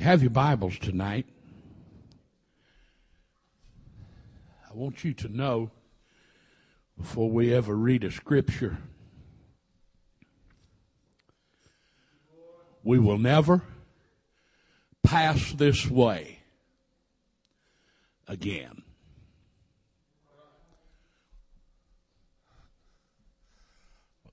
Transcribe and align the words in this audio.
have 0.00 0.22
your 0.22 0.30
Bibles 0.30 0.78
tonight. 0.78 1.26
I 4.68 4.72
want 4.72 5.04
you 5.04 5.12
to 5.12 5.28
know 5.28 5.70
before 6.96 7.30
we 7.30 7.52
ever 7.52 7.74
read 7.74 8.04
a 8.04 8.10
scripture, 8.10 8.78
we 12.82 12.98
will 12.98 13.18
never 13.18 13.62
pass 15.02 15.52
this 15.52 15.86
way 15.86 16.38
again. 18.26 18.82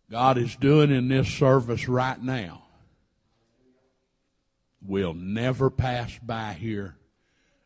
God 0.09 0.37
is 0.37 0.55
doing 0.55 0.91
in 0.91 1.09
this 1.09 1.27
service 1.27 1.89
right 1.89 2.21
now 2.21 2.66
will 4.85 5.13
never 5.13 5.69
pass 5.69 6.17
by 6.21 6.53
here 6.53 6.95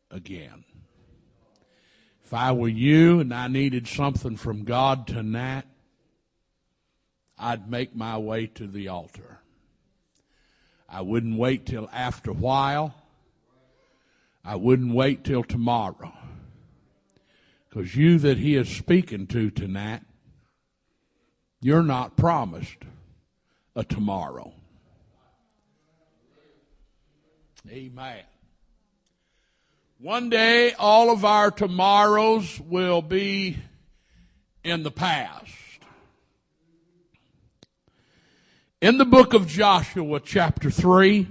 again. 0.09 0.63
If 2.23 2.33
I 2.33 2.51
were 2.51 2.69
you 2.69 3.19
and 3.19 3.33
I 3.33 3.47
needed 3.47 3.87
something 3.87 4.37
from 4.37 4.63
God 4.63 5.07
tonight, 5.07 5.65
I'd 7.37 7.69
make 7.69 7.95
my 7.95 8.17
way 8.17 8.47
to 8.47 8.67
the 8.67 8.87
altar. 8.87 9.39
I 10.87 11.01
wouldn't 11.01 11.37
wait 11.37 11.65
till 11.65 11.89
after 11.91 12.31
a 12.31 12.35
while. 12.35 12.93
I 14.43 14.55
wouldn't 14.55 14.93
wait 14.93 15.23
till 15.23 15.43
tomorrow. 15.43 16.13
Because 17.69 17.95
you 17.95 18.19
that 18.19 18.37
he 18.37 18.55
is 18.55 18.69
speaking 18.69 19.27
to 19.27 19.49
tonight, 19.49 20.01
you're 21.61 21.83
not 21.83 22.17
promised 22.17 22.77
a 23.75 23.83
tomorrow. 23.83 24.53
Amen. 27.69 28.23
One 29.99 30.29
day, 30.29 30.73
all 30.73 31.11
of 31.11 31.23
our 31.23 31.51
tomorrows 31.51 32.59
will 32.59 33.03
be 33.03 33.57
in 34.63 34.81
the 34.81 34.89
past. 34.89 35.51
In 38.81 38.97
the 38.97 39.05
book 39.05 39.35
of 39.35 39.47
Joshua, 39.47 40.19
chapter 40.19 40.71
3, 40.71 41.27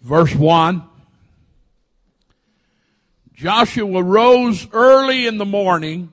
verse 0.00 0.32
1, 0.32 0.84
Joshua 3.34 4.02
rose 4.02 4.68
early 4.72 5.26
in 5.26 5.38
the 5.38 5.44
morning, 5.44 6.12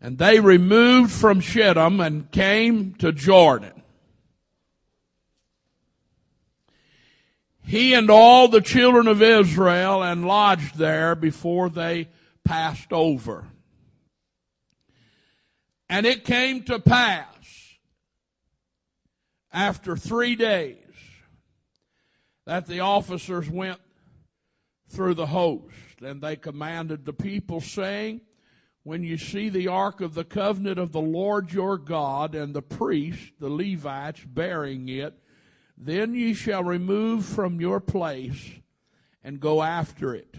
and 0.00 0.18
they 0.18 0.38
removed 0.38 1.10
from 1.10 1.40
Shittim 1.40 1.98
and 1.98 2.30
came 2.30 2.94
to 2.96 3.10
Jordan. 3.10 3.75
He 7.66 7.94
and 7.94 8.08
all 8.10 8.46
the 8.46 8.60
children 8.60 9.08
of 9.08 9.20
Israel 9.20 10.02
and 10.02 10.24
lodged 10.24 10.78
there 10.78 11.16
before 11.16 11.68
they 11.68 12.08
passed 12.44 12.92
over. 12.92 13.44
And 15.88 16.06
it 16.06 16.24
came 16.24 16.62
to 16.64 16.78
pass 16.78 17.26
after 19.52 19.96
three 19.96 20.36
days 20.36 20.76
that 22.46 22.66
the 22.66 22.80
officers 22.80 23.50
went 23.50 23.80
through 24.88 25.14
the 25.14 25.26
host 25.26 25.74
and 26.00 26.22
they 26.22 26.36
commanded 26.36 27.04
the 27.04 27.12
people 27.12 27.60
saying, 27.60 28.20
when 28.84 29.02
you 29.02 29.18
see 29.18 29.48
the 29.48 29.66
ark 29.66 30.00
of 30.00 30.14
the 30.14 30.24
covenant 30.24 30.78
of 30.78 30.92
the 30.92 31.00
Lord 31.00 31.52
your 31.52 31.76
God 31.76 32.36
and 32.36 32.54
the 32.54 32.62
priests, 32.62 33.32
the 33.40 33.48
Levites, 33.48 34.22
bearing 34.24 34.88
it, 34.88 35.18
then 35.76 36.14
ye 36.14 36.32
shall 36.34 36.64
remove 36.64 37.24
from 37.24 37.60
your 37.60 37.80
place 37.80 38.50
and 39.22 39.40
go 39.40 39.62
after 39.62 40.14
it. 40.14 40.36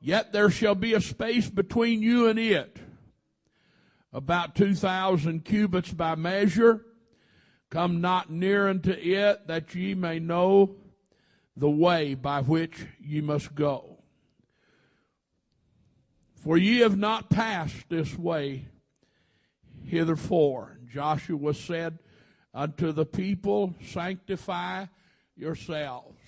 Yet 0.00 0.32
there 0.32 0.50
shall 0.50 0.74
be 0.74 0.94
a 0.94 1.00
space 1.00 1.50
between 1.50 2.02
you 2.02 2.28
and 2.28 2.38
it, 2.38 2.78
about 4.12 4.54
two 4.54 4.74
thousand 4.74 5.44
cubits 5.44 5.92
by 5.92 6.14
measure. 6.14 6.84
Come 7.70 8.00
not 8.00 8.30
near 8.30 8.68
unto 8.68 8.92
it, 8.92 9.46
that 9.46 9.74
ye 9.74 9.94
may 9.94 10.18
know 10.18 10.76
the 11.56 11.70
way 11.70 12.14
by 12.14 12.40
which 12.40 12.86
ye 13.00 13.20
must 13.20 13.54
go. 13.54 13.98
For 16.34 16.56
ye 16.56 16.78
have 16.78 16.96
not 16.96 17.28
passed 17.28 17.88
this 17.88 18.18
way 18.18 18.66
hitherfore. 19.84 20.78
Joshua 20.90 21.52
said, 21.54 21.98
unto 22.52 22.92
the 22.92 23.06
people, 23.06 23.74
sanctify 23.84 24.86
yourselves. 25.36 26.18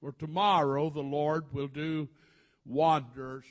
For 0.00 0.12
tomorrow 0.12 0.90
the 0.90 1.00
Lord 1.00 1.52
will 1.52 1.68
do 1.68 2.08
wonders 2.64 3.44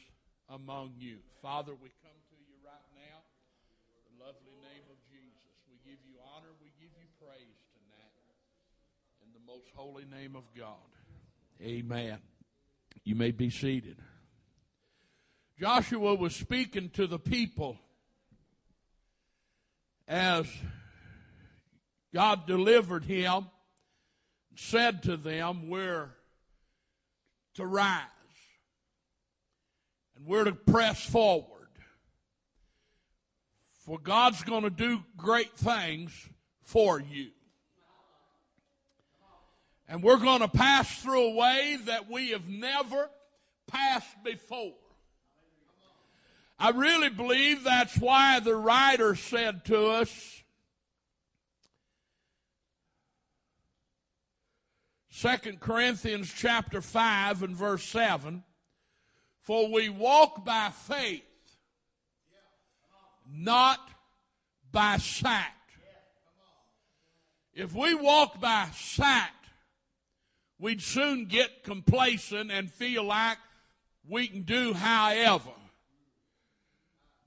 among 0.50 0.94
you. 0.98 1.18
Father, 1.42 1.72
we 1.74 1.90
come 2.04 2.20
to 2.30 2.36
you 2.36 2.56
right 2.66 2.90
now. 2.96 3.20
In 3.96 4.18
the 4.18 4.26
lovely 4.26 4.56
name 4.62 4.84
of 4.90 4.98
Jesus. 5.10 5.56
We 5.70 5.78
give 5.90 6.00
you 6.06 6.18
honor, 6.36 6.50
we 6.62 6.72
give 6.80 6.92
you 7.00 7.08
praise 7.20 7.58
tonight. 7.74 8.12
In 9.24 9.32
the 9.34 9.52
most 9.52 9.68
holy 9.76 10.06
name 10.06 10.36
of 10.36 10.44
God. 10.58 10.76
Amen. 11.62 12.18
You 13.04 13.16
may 13.16 13.32
be 13.32 13.50
seated. 13.50 13.98
Joshua 15.60 16.16
was 16.16 16.36
speaking 16.36 16.90
to 16.92 17.08
the 17.08 17.20
people 17.20 17.78
as 20.08 20.48
God 22.14 22.46
delivered 22.46 23.06
him, 23.06 23.48
and 24.50 24.60
said 24.60 25.04
to 25.04 25.18
them, 25.18 25.70
We're 25.70 26.10
to 27.56 27.66
rise 27.66 28.02
and 30.22 30.26
we're 30.26 30.44
to 30.44 30.54
press 30.54 31.04
forward. 31.04 31.48
For 33.86 33.98
God's 33.98 34.44
going 34.44 34.64
to 34.64 34.70
do 34.70 35.04
great 35.18 35.54
things 35.58 36.30
for 36.62 37.00
you. 37.00 37.30
And 39.90 40.04
we're 40.04 40.18
going 40.18 40.42
to 40.42 40.48
pass 40.48 41.02
through 41.02 41.32
a 41.32 41.36
way 41.36 41.78
that 41.86 42.10
we 42.10 42.30
have 42.30 42.48
never 42.48 43.10
passed 43.68 44.24
before. 44.24 44.76
I 46.60 46.70
really 46.70 47.10
believe 47.10 47.64
that's 47.64 47.98
why 47.98 48.40
the 48.40 48.56
writer 48.56 49.16
said 49.16 49.66
to 49.66 49.88
us, 49.88 50.41
Second 55.22 55.60
Corinthians 55.60 56.34
chapter 56.36 56.82
5 56.82 57.44
and 57.44 57.56
verse 57.56 57.84
7. 57.84 58.44
For 59.42 59.72
we 59.72 59.88
walk 59.88 60.44
by 60.44 60.72
faith, 60.72 61.22
not 63.32 63.88
by 64.72 64.98
sight. 64.98 65.46
If 67.54 67.76
we 67.76 67.94
walk 67.94 68.42
by 68.42 68.70
sight, 68.74 69.30
we'd 70.58 70.82
soon 70.82 71.26
get 71.26 71.64
complacent 71.64 72.50
and 72.52 72.72
feel 72.72 73.04
like 73.04 73.38
we 74.10 74.28
can 74.28 74.42
do 74.42 74.74
however. 74.74 75.52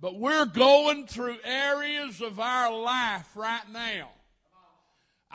But 0.00 0.19
we're 0.19 0.47
going 0.47 1.06
through 1.06 1.37
areas 1.44 2.21
of 2.21 2.41
our 2.41 2.77
life 2.77 3.37
right 3.37 3.71
now 3.72 4.10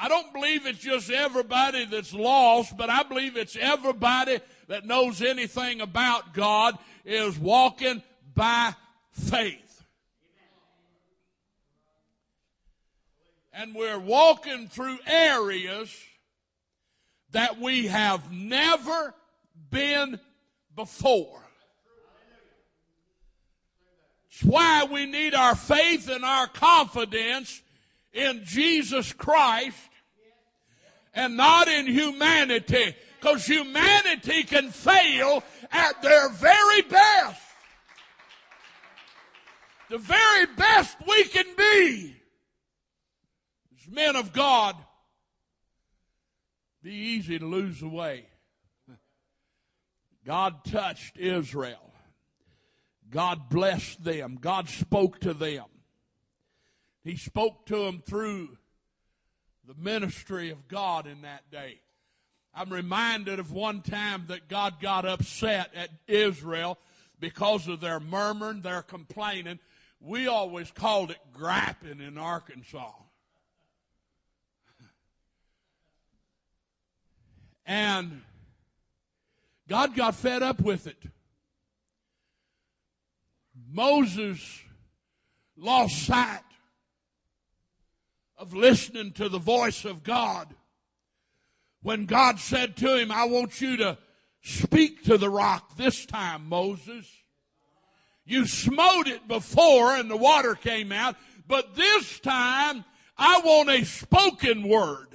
I 0.02 0.08
don't 0.08 0.32
believe 0.32 0.66
it's 0.66 0.80
just 0.80 1.10
everybody 1.10 1.84
that's 1.84 2.14
lost, 2.14 2.78
but 2.78 2.90
I 2.90 3.04
believe 3.04 3.36
it's 3.36 3.58
everybody 3.60 4.40
that 4.70 4.86
knows 4.86 5.22
anything 5.22 5.82
about 5.82 6.34
God 6.34 6.78
is 7.04 7.38
walking 7.38 8.02
by 8.34 8.74
faith. 9.12 9.84
And 13.52 13.76
we're 13.76 14.00
walking 14.00 14.70
through 14.70 15.00
areas 15.06 15.94
that 17.32 17.60
we 17.60 17.88
have 17.88 18.32
never 18.32 19.14
been 19.70 20.18
before. 20.78 21.42
It's 24.32 24.46
why 24.46 24.88
we 24.90 25.06
need 25.08 25.34
our 25.34 25.56
faith 25.56 26.10
and 26.10 26.24
our 26.24 26.48
confidence 26.48 27.62
in 28.14 28.44
Jesus 28.46 29.12
Christ 29.12 29.76
and 31.14 31.38
not 31.38 31.68
in 31.68 31.88
humanity. 31.88 32.96
Because 33.20 33.46
humanity 33.46 34.44
can 34.44 34.70
fail 34.70 35.44
at 35.72 36.02
their 36.02 36.30
very 36.30 36.82
best. 36.84 37.42
The 39.90 39.98
very 39.98 40.46
best 40.56 40.98
we 41.08 41.24
can 41.26 41.46
be 41.58 42.16
as 43.76 43.94
men 43.94 44.16
of 44.16 44.32
God. 44.32 44.76
Be 46.82 46.94
easy 46.94 47.40
to 47.40 47.46
lose 47.46 47.82
the 47.82 47.90
way. 47.90 48.26
God 50.26 50.64
touched 50.64 51.18
Israel. 51.18 51.92
God 53.10 53.50
blessed 53.50 54.04
them. 54.04 54.38
God 54.40 54.70
spoke 54.70 55.20
to 55.22 55.34
them. 55.34 55.66
He 57.04 57.18
spoke 57.18 57.66
to 57.66 57.86
them 57.86 58.04
through 58.06 58.58
the 59.70 59.76
ministry 59.80 60.50
of 60.50 60.68
God 60.68 61.06
in 61.06 61.22
that 61.22 61.52
day. 61.52 61.80
I'm 62.56 62.74
reminded 62.74 63.38
of 63.38 63.52
one 63.52 63.84
time 63.84 64.26
that 64.30 64.50
God 64.50 64.82
got 64.82 65.06
upset 65.06 65.70
at 65.76 65.92
Israel 66.08 66.80
because 67.20 67.68
of 67.68 67.80
their 67.80 68.00
murmuring, 68.00 68.62
their 68.62 68.82
complaining. 68.82 69.60
We 70.02 70.26
always 70.26 70.72
called 70.72 71.12
it 71.12 71.20
griping 71.36 72.02
in 72.02 72.18
Arkansas. 72.18 72.94
And 77.64 78.24
God 79.68 79.96
got 79.96 80.16
fed 80.16 80.42
up 80.42 80.62
with 80.62 80.88
it. 80.88 80.98
Moses 83.72 84.64
lost 85.56 86.08
sight 86.08 86.42
of 88.40 88.54
listening 88.54 89.12
to 89.12 89.28
the 89.28 89.38
voice 89.38 89.84
of 89.84 90.02
God. 90.02 90.48
When 91.82 92.06
God 92.06 92.40
said 92.40 92.78
to 92.78 92.98
him, 92.98 93.12
I 93.12 93.26
want 93.26 93.60
you 93.60 93.76
to 93.78 93.98
speak 94.42 95.04
to 95.04 95.18
the 95.18 95.30
rock 95.30 95.76
this 95.76 96.06
time, 96.06 96.48
Moses. 96.48 97.06
You 98.26 98.48
smote 98.48 99.08
it 99.08 99.28
before 99.28 99.96
and 99.96 100.10
the 100.10 100.18
water 100.18 100.56
came 100.56 100.94
out, 100.94 101.18
but 101.48 101.76
this 101.76 102.20
time 102.22 102.86
I 103.18 103.42
want 103.44 103.70
a 103.70 103.84
spoken 103.84 104.68
word. 104.68 105.08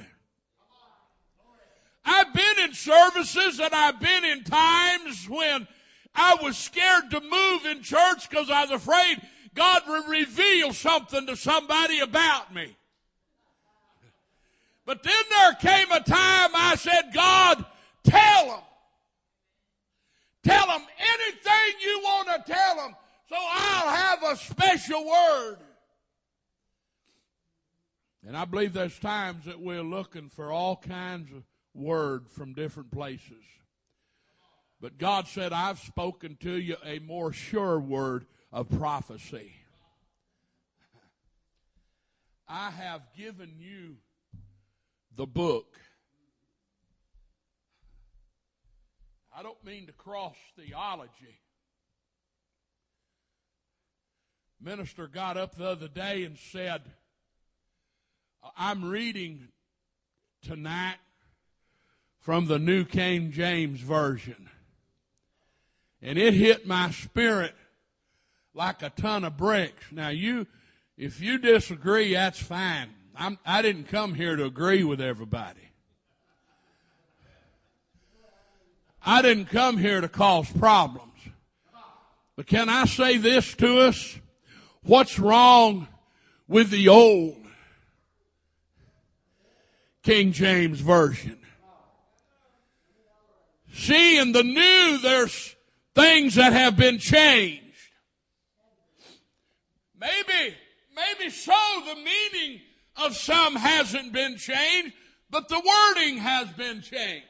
I've 2.05 2.35
been 2.35 2.59
in 2.65 2.75
services 2.75 3.59
and 3.59 3.75
I've 3.75 4.00
been 4.00 4.25
in 4.27 4.44
times 4.44 5.27
when 5.31 5.67
I 6.15 6.37
was 6.43 6.59
scared 6.59 7.11
to 7.11 7.20
move 7.23 7.65
in 7.65 7.82
church 7.82 8.29
because 8.29 8.50
I 8.50 8.62
was 8.62 8.70
afraid 8.73 9.23
God 9.55 9.82
would 9.88 10.09
reveal 10.09 10.75
something 10.75 11.27
to 11.27 11.37
somebody 11.37 12.00
about 12.00 12.55
me. 12.55 12.77
But 14.87 15.03
then 15.03 15.25
there 15.31 15.53
came 15.55 15.91
a 15.93 16.01
time 16.01 16.51
I 16.55 16.77
said, 16.77 17.11
God, 17.13 17.65
tell 18.03 18.47
them. 18.47 18.61
Tell 20.43 20.67
them 20.67 20.83
anything 20.99 21.81
you 21.83 22.01
want 22.01 22.29
to 22.29 22.53
tell 22.53 22.77
them 22.77 22.95
so 23.29 23.37
I'll 23.39 23.95
have 23.95 24.23
a 24.23 24.37
special 24.37 25.05
word. 25.07 25.57
And 28.27 28.37
I 28.37 28.45
believe 28.45 28.73
there's 28.73 28.99
times 28.99 29.47
that 29.47 29.61
we're 29.61 29.83
looking 29.83 30.29
for 30.29 30.53
all 30.53 30.77
kinds 30.77 31.31
of 31.33 31.43
word 31.75 32.29
from 32.29 32.55
different 32.55 32.91
places. 32.91 33.43
But 34.81 34.99
God 34.99 35.27
said, 35.27 35.53
I've 35.53 35.79
spoken 35.79 36.37
to 36.41 36.53
you 36.53 36.77
a 36.85 36.99
more 37.01 37.33
sure 37.33 37.79
word 37.79 38.27
of 38.53 38.69
prophecy. 38.71 39.53
I 42.47 42.71
have 42.71 43.03
given 43.17 43.55
you 43.59 43.97
the 45.17 45.27
book. 45.27 45.67
I 49.37 49.43
don't 49.43 49.63
mean 49.65 49.87
to 49.87 49.93
cross 49.93 50.37
theology. 50.57 51.41
Minister 54.61 55.07
got 55.07 55.37
up 55.37 55.57
the 55.57 55.67
other 55.67 55.89
day 55.89 56.25
and 56.25 56.39
said, 56.39 56.83
I'm 58.57 58.85
reading 58.85 59.49
tonight 60.43 60.97
from 62.21 62.47
the 62.47 62.59
New 62.59 62.85
King 62.85 63.33
James 63.33 63.81
Version. 63.81 64.49
And 66.01 66.19
it 66.19 66.35
hit 66.35 66.67
my 66.67 66.91
spirit 66.91 67.55
like 68.55 68.83
a 68.83 68.91
ton 68.91 69.25
of 69.25 69.37
bricks. 69.37 69.85
Now 69.91 70.09
you, 70.09 70.47
if 70.97 71.21
you 71.21 71.39
disagree, 71.39 72.15
that's 72.15 72.39
fine. 72.39 72.91
I'm, 73.17 73.39
I 73.47 73.63
did 73.63 73.77
not 73.77 73.89
come 73.89 74.15
here 74.15 74.37
to 74.37 74.45
agree 74.45 74.83
with 74.85 75.01
everybody. 75.01 75.61
I 79.07 79.23
didn't 79.23 79.47
come 79.47 79.77
here 79.77 80.01
to 80.01 80.09
cause 80.09 80.51
problems. 80.51 81.13
But 82.37 82.47
can 82.47 82.69
I 82.69 82.87
say 82.87 83.19
this 83.19 83.55
to 83.57 83.81
us? 83.81 84.19
What's 84.83 85.19
wrong 85.19 85.87
with 86.49 86.71
the 86.71 86.89
old 86.89 87.37
King 90.03 90.33
James 90.33 90.81
Version? 90.81 91.39
See, 93.73 94.19
in 94.19 94.33
the 94.33 94.43
new, 94.43 94.99
there's 95.03 95.55
things 95.95 96.37
that 96.37 96.53
have 96.53 96.77
been 96.77 96.99
changed. 96.99 97.63
Maybe, 99.99 100.55
maybe 100.95 101.31
so 101.31 101.53
the 101.87 101.97
meaning 101.97 102.61
of 102.96 103.17
some 103.17 103.56
hasn't 103.56 104.12
been 104.12 104.37
changed, 104.37 104.94
but 105.31 105.49
the 105.49 105.61
wording 105.61 106.19
has 106.19 106.49
been 106.50 106.81
changed. 106.81 107.26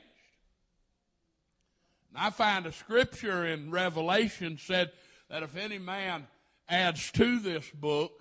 And 2.11 2.19
I 2.19 2.31
find 2.31 2.66
a 2.66 2.72
scripture 2.72 3.46
in 3.46 3.70
Revelation 3.70 4.58
said 4.58 4.93
that 5.28 5.43
if 5.43 5.56
any 5.56 5.78
man 5.78 6.26
adds 6.69 7.11
to 7.12 7.38
this 7.40 7.69
book, 7.70 8.12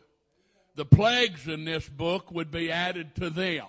the 0.76 0.86
plagues 0.86 1.48
in 1.48 1.66
this 1.66 1.88
book 1.88 2.32
would 2.32 2.50
be 2.50 2.72
added 2.72 3.16
to 3.16 3.30
them. 3.30 3.66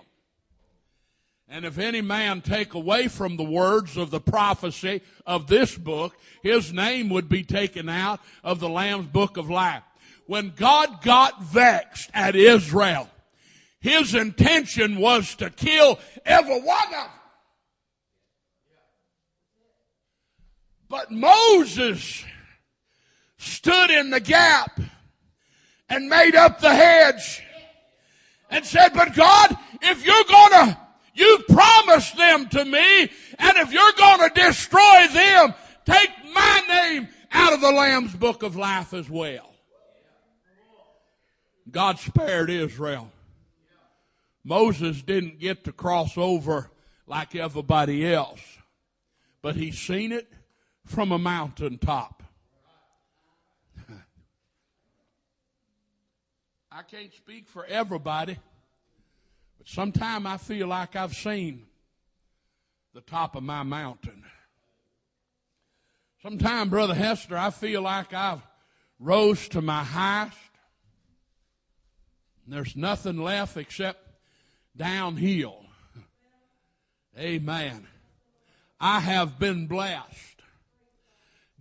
And 1.47 1.63
if 1.63 1.77
any 1.77 2.01
man 2.01 2.41
take 2.41 2.73
away 2.73 3.07
from 3.07 3.37
the 3.37 3.43
words 3.43 3.97
of 3.97 4.09
the 4.09 4.19
prophecy 4.19 5.01
of 5.27 5.45
this 5.45 5.77
book, 5.77 6.17
his 6.41 6.73
name 6.73 7.09
would 7.09 7.29
be 7.29 7.43
taken 7.43 7.87
out 7.87 8.19
of 8.43 8.59
the 8.59 8.69
Lamb's 8.69 9.07
book 9.07 9.37
of 9.37 9.47
life. 9.47 9.83
When 10.25 10.53
God 10.55 11.03
got 11.03 11.43
vexed 11.43 12.09
at 12.15 12.35
Israel, 12.35 13.07
his 13.85 14.15
intention 14.15 14.97
was 14.97 15.35
to 15.35 15.51
kill 15.51 15.99
every 16.25 16.59
one 16.59 16.85
of 16.85 16.91
them. 16.91 17.09
But 20.89 21.11
Moses 21.11 22.25
stood 23.37 23.91
in 23.91 24.09
the 24.09 24.19
gap 24.19 24.79
and 25.87 26.09
made 26.09 26.33
up 26.33 26.59
the 26.59 26.73
hedge 26.73 27.43
and 28.49 28.65
said, 28.65 28.89
but 28.95 29.13
God, 29.13 29.55
if 29.83 30.03
you're 30.03 30.23
gonna, 30.23 30.81
you 31.13 31.43
promised 31.47 32.17
them 32.17 32.49
to 32.49 32.65
me, 32.65 33.01
and 33.37 33.57
if 33.57 33.71
you're 33.71 33.93
gonna 33.99 34.31
destroy 34.33 35.07
them, 35.13 35.53
take 35.85 36.09
my 36.33 36.61
name 36.67 37.07
out 37.31 37.53
of 37.53 37.61
the 37.61 37.71
Lamb's 37.71 38.15
book 38.15 38.41
of 38.41 38.55
life 38.55 38.95
as 38.95 39.07
well. 39.07 39.53
God 41.69 41.99
spared 41.99 42.49
Israel. 42.49 43.11
Moses 44.47 45.01
didn't 45.01 45.39
get 45.39 45.63
to 45.63 45.71
cross 45.71 46.19
over 46.19 46.69
like 47.07 47.35
everybody 47.35 48.05
else, 48.05 48.41
but 49.41 49.55
he 49.55 49.71
seen 49.71 50.11
it 50.11 50.31
from 50.85 51.11
a 51.11 51.17
mountaintop. 51.17 52.21
I 56.71 56.83
can't 56.83 57.11
speak 57.11 57.47
for 57.47 57.65
everybody, 57.65 58.37
but 59.57 59.67
sometimes 59.67 60.25
I 60.27 60.37
feel 60.37 60.67
like 60.67 60.95
I've 60.95 61.15
seen 61.15 61.65
the 62.93 63.01
top 63.01 63.35
of 63.35 63.41
my 63.41 63.63
mountain. 63.63 64.23
Sometimes, 66.21 66.69
Brother 66.69 66.93
Hester, 66.93 67.35
I 67.35 67.49
feel 67.49 67.81
like 67.81 68.13
I've 68.13 68.45
rose 68.99 69.47
to 69.49 69.61
my 69.61 69.83
highest. 69.83 70.37
There's 72.47 72.75
nothing 72.75 73.17
left 73.17 73.57
except 73.57 74.04
downhill. 74.75 75.65
Amen. 77.17 77.87
I 78.79 78.99
have 78.99 79.39
been 79.39 79.67
blessed. 79.67 80.41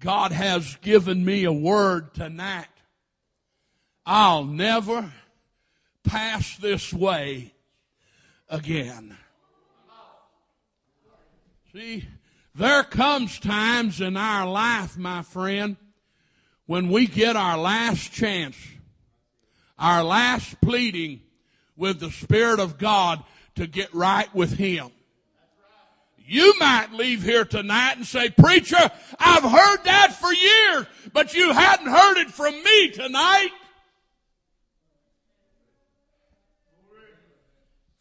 God 0.00 0.32
has 0.32 0.76
given 0.82 1.24
me 1.24 1.44
a 1.44 1.52
word 1.52 2.12
tonight. 2.14 2.66
I'll 4.04 4.44
never 4.44 5.12
pass 6.02 6.56
this 6.58 6.92
way 6.92 7.54
again. 8.48 9.16
See, 11.72 12.06
there 12.54 12.84
comes 12.84 13.38
times 13.38 14.00
in 14.00 14.16
our 14.16 14.46
life, 14.46 14.98
my 14.98 15.22
friend, 15.22 15.76
when 16.66 16.88
we 16.88 17.06
get 17.06 17.36
our 17.36 17.56
last 17.56 18.12
chance, 18.12 18.56
our 19.78 20.04
last 20.04 20.60
pleading 20.60 21.23
with 21.76 22.00
the 22.00 22.10
Spirit 22.10 22.60
of 22.60 22.78
God 22.78 23.22
to 23.56 23.66
get 23.66 23.92
right 23.94 24.32
with 24.34 24.52
Him. 24.56 24.90
You 26.26 26.54
might 26.58 26.92
leave 26.92 27.22
here 27.22 27.44
tonight 27.44 27.96
and 27.96 28.06
say, 28.06 28.30
preacher, 28.30 28.90
I've 29.18 29.42
heard 29.42 29.84
that 29.84 30.14
for 30.18 30.32
years, 30.32 30.86
but 31.12 31.34
you 31.34 31.52
hadn't 31.52 31.86
heard 31.86 32.18
it 32.18 32.30
from 32.30 32.54
me 32.54 32.90
tonight. 32.90 33.50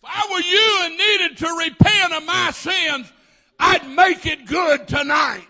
If 0.02 0.10
I 0.10 0.28
were 0.32 0.40
you 0.40 0.80
and 0.84 0.98
needed 0.98 1.38
to 1.38 1.48
repent 1.58 2.14
of 2.14 2.26
my 2.26 2.52
sins, 2.52 3.12
I'd 3.60 3.90
make 3.90 4.26
it 4.26 4.46
good 4.46 4.88
tonight. 4.88 5.48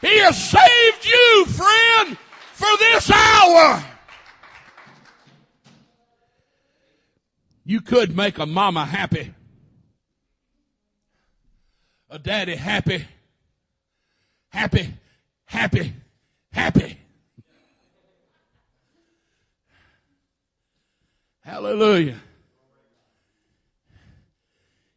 He 0.00 0.18
has 0.18 0.50
saved 0.50 1.04
you, 1.04 1.44
friend, 1.46 2.16
for 2.52 2.76
this 2.78 3.10
hour. 3.10 3.84
You 7.64 7.80
could 7.80 8.16
make 8.16 8.38
a 8.38 8.46
mama 8.46 8.86
happy, 8.86 9.34
a 12.08 12.18
daddy 12.18 12.56
happy, 12.56 13.06
happy, 14.48 14.94
happy, 15.44 15.92
happy. 16.50 16.98
Hallelujah. 21.40 22.20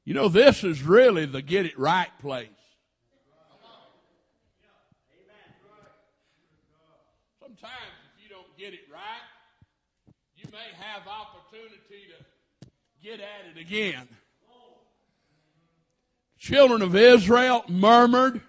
You 0.06 0.14
know, 0.14 0.30
this 0.30 0.64
is 0.64 0.82
really 0.82 1.26
the 1.26 1.42
get 1.42 1.66
it 1.66 1.78
right 1.78 2.10
place. 2.20 2.48
Sometimes, 7.54 7.94
if 8.16 8.24
you 8.24 8.30
don't 8.30 8.58
get 8.58 8.74
it 8.74 8.80
right, 8.92 10.14
you 10.36 10.46
may 10.52 10.74
have 10.80 11.04
opportunity 11.08 11.78
to 12.62 12.68
get 13.04 13.20
at 13.20 13.56
it 13.56 13.62
again. 13.62 14.08
Children 16.40 16.82
of 16.82 16.96
Israel 16.96 17.64
murmured, 17.68 18.42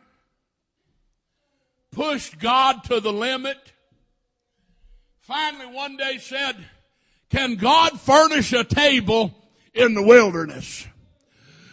pushed 1.90 2.38
God 2.38 2.84
to 2.84 3.00
the 3.00 3.12
limit. 3.12 3.58
Finally, 5.20 5.66
one 5.66 5.98
day 5.98 6.16
said, 6.16 6.56
Can 7.28 7.56
God 7.56 8.00
furnish 8.00 8.54
a 8.54 8.64
table 8.64 9.34
in 9.74 9.92
the 9.92 10.02
wilderness? 10.02 10.86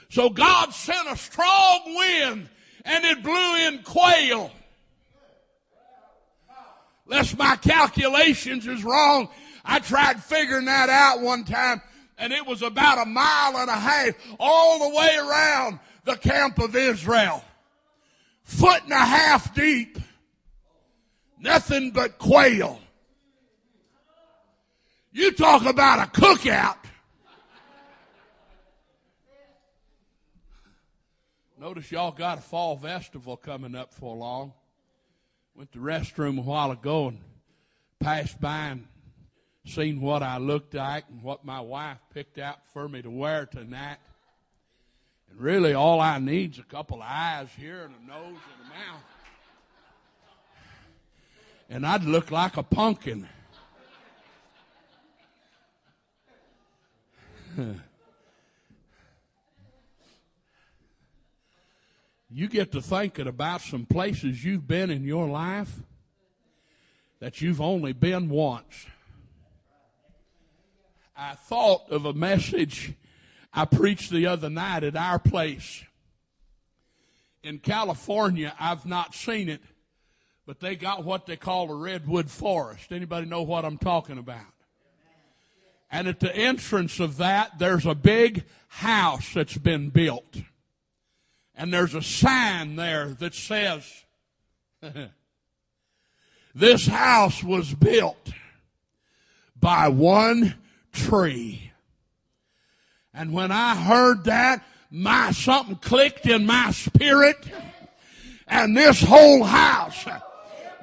So 0.09 0.29
God 0.29 0.73
sent 0.73 1.07
a 1.09 1.15
strong 1.15 1.95
wind 1.95 2.49
and 2.83 3.05
it 3.05 3.23
blew 3.23 3.55
in 3.67 3.83
quail. 3.83 4.51
Lest 7.11 7.37
my 7.37 7.57
calculations 7.57 8.65
is 8.65 8.85
wrong, 8.85 9.27
I 9.65 9.79
tried 9.79 10.23
figuring 10.23 10.63
that 10.65 10.87
out 10.87 11.19
one 11.19 11.43
time 11.43 11.81
and 12.17 12.31
it 12.31 12.47
was 12.47 12.61
about 12.61 13.05
a 13.05 13.05
mile 13.05 13.57
and 13.57 13.69
a 13.69 13.75
half 13.75 14.13
all 14.39 14.79
the 14.79 14.95
way 14.95 15.17
around 15.17 15.79
the 16.05 16.15
camp 16.15 16.57
of 16.57 16.73
Israel. 16.73 17.43
Foot 18.43 18.83
and 18.83 18.93
a 18.93 18.95
half 18.95 19.53
deep. 19.53 19.97
Nothing 21.37 21.91
but 21.91 22.17
quail. 22.17 22.79
You 25.11 25.33
talk 25.33 25.65
about 25.65 26.07
a 26.07 26.09
cookout. 26.11 26.77
Notice 31.59 31.91
y'all 31.91 32.11
got 32.11 32.37
a 32.37 32.41
fall 32.41 32.77
festival 32.77 33.35
coming 33.35 33.75
up 33.75 33.93
for 33.93 34.15
long. 34.15 34.53
Went 35.55 35.71
to 35.73 35.79
the 35.79 35.85
restroom 35.85 36.37
a 36.37 36.41
while 36.41 36.71
ago 36.71 37.09
and 37.09 37.19
passed 37.99 38.39
by 38.39 38.67
and 38.67 38.87
seen 39.65 40.01
what 40.01 40.23
I 40.23 40.37
looked 40.37 40.73
like 40.73 41.05
and 41.09 41.21
what 41.21 41.45
my 41.45 41.59
wife 41.59 41.97
picked 42.13 42.37
out 42.39 42.59
for 42.73 42.87
me 42.87 43.01
to 43.01 43.09
wear 43.09 43.45
tonight. 43.45 43.97
And 45.29 45.39
really 45.39 45.73
all 45.73 45.99
I 45.99 46.19
need's 46.19 46.57
a 46.59 46.63
couple 46.63 46.97
of 46.97 47.07
eyes 47.07 47.49
here 47.57 47.83
and 47.83 47.93
a 47.93 48.07
nose 48.07 48.25
and 48.27 48.65
a 48.65 48.69
mouth. 48.69 49.03
And 51.69 51.85
I'd 51.85 52.03
look 52.03 52.31
like 52.31 52.57
a 52.57 52.63
pumpkin. 52.63 53.27
you 62.33 62.47
get 62.47 62.71
to 62.71 62.81
thinking 62.81 63.27
about 63.27 63.61
some 63.61 63.85
places 63.85 64.43
you've 64.43 64.67
been 64.67 64.89
in 64.89 65.03
your 65.03 65.27
life 65.27 65.81
that 67.19 67.41
you've 67.41 67.59
only 67.59 67.91
been 67.91 68.29
once. 68.29 68.85
I 71.15 71.35
thought 71.35 71.91
of 71.91 72.05
a 72.05 72.13
message 72.13 72.93
I 73.53 73.65
preached 73.65 74.11
the 74.11 74.27
other 74.27 74.49
night 74.49 74.83
at 74.83 74.95
our 74.95 75.19
place. 75.19 75.83
In 77.43 77.59
California, 77.59 78.53
I've 78.59 78.85
not 78.85 79.13
seen 79.13 79.49
it, 79.49 79.61
but 80.45 80.61
they 80.61 80.75
got 80.75 81.03
what 81.03 81.25
they 81.25 81.35
call 81.35 81.69
a 81.69 81.75
redwood 81.75 82.31
forest. 82.31 82.91
Anybody 82.91 83.27
know 83.27 83.41
what 83.41 83.65
I'm 83.65 83.77
talking 83.77 84.17
about? 84.17 84.45
And 85.91 86.07
at 86.07 86.21
the 86.21 86.33
entrance 86.33 87.01
of 87.01 87.17
that, 87.17 87.59
there's 87.59 87.85
a 87.85 87.95
big 87.95 88.45
house 88.69 89.33
that's 89.33 89.57
been 89.57 89.89
built. 89.89 90.37
And 91.61 91.71
there's 91.71 91.93
a 91.93 92.01
sign 92.01 92.75
there 92.75 93.09
that 93.19 93.35
says, 93.35 93.83
this 96.55 96.87
house 96.87 97.43
was 97.43 97.71
built 97.75 98.31
by 99.59 99.87
one 99.87 100.55
tree. 100.91 101.71
And 103.13 103.31
when 103.31 103.51
I 103.51 103.75
heard 103.75 104.23
that, 104.23 104.65
my 104.89 105.33
something 105.33 105.75
clicked 105.75 106.25
in 106.25 106.47
my 106.47 106.71
spirit 106.71 107.37
and 108.47 108.75
this 108.75 108.99
whole 108.99 109.43
house 109.43 110.07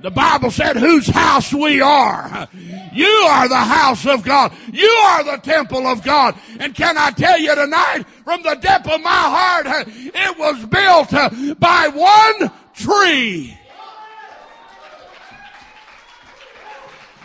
the 0.00 0.10
Bible 0.10 0.50
said 0.50 0.76
whose 0.76 1.06
house 1.06 1.52
we 1.52 1.80
are. 1.80 2.48
You 2.92 3.06
are 3.06 3.48
the 3.48 3.56
house 3.56 4.06
of 4.06 4.22
God. 4.22 4.52
You 4.72 4.88
are 4.88 5.24
the 5.24 5.38
temple 5.38 5.86
of 5.86 6.02
God. 6.02 6.34
And 6.58 6.74
can 6.74 6.96
I 6.96 7.10
tell 7.10 7.38
you 7.38 7.54
tonight, 7.54 8.04
from 8.24 8.42
the 8.42 8.54
depth 8.54 8.88
of 8.88 9.00
my 9.02 9.10
heart, 9.10 9.66
it 9.88 10.38
was 10.38 10.64
built 10.66 11.58
by 11.58 11.88
one 11.88 12.50
tree. 12.74 13.58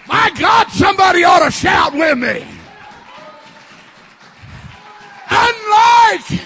My 0.07 0.31
God, 0.37 0.67
somebody 0.69 1.23
ought 1.23 1.45
to 1.45 1.51
shout 1.51 1.93
with 1.93 2.17
me. 2.17 2.45
Unlike 5.29 6.41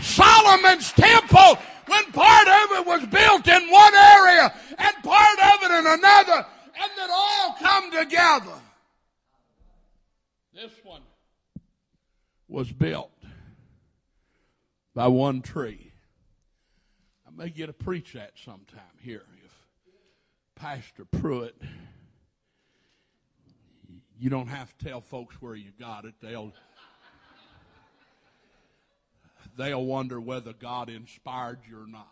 Solomon's 0.00 0.92
temple, 0.92 1.58
when 1.92 2.12
part 2.12 2.48
of 2.48 2.78
it 2.78 2.86
was 2.86 3.06
built 3.06 3.46
in 3.46 3.70
one 3.70 3.94
area 3.94 4.54
and 4.78 5.04
part 5.04 5.38
of 5.38 5.62
it 5.62 5.70
in 5.70 5.86
another, 5.86 6.46
and 6.80 6.90
that 6.96 7.10
all 7.12 7.56
come 7.60 7.90
together. 7.90 8.58
This 10.54 10.72
one 10.82 11.02
was 12.48 12.72
built 12.72 13.12
by 14.94 15.08
one 15.08 15.42
tree. 15.42 15.92
I 17.26 17.30
may 17.30 17.50
get 17.50 17.66
to 17.66 17.72
preach 17.74 18.14
that 18.14 18.32
sometime 18.42 18.96
here 19.00 19.24
if 19.44 19.52
Pastor 20.56 21.04
Pruitt. 21.04 21.60
You 24.18 24.30
don't 24.30 24.48
have 24.48 24.76
to 24.78 24.84
tell 24.84 25.00
folks 25.00 25.42
where 25.42 25.56
you 25.56 25.72
got 25.80 26.04
it. 26.04 26.14
They'll 26.22 26.52
they'll 29.56 29.84
wonder 29.84 30.20
whether 30.20 30.52
God 30.52 30.88
inspired 30.88 31.60
you 31.68 31.82
or 31.82 31.86
not. 31.86 32.08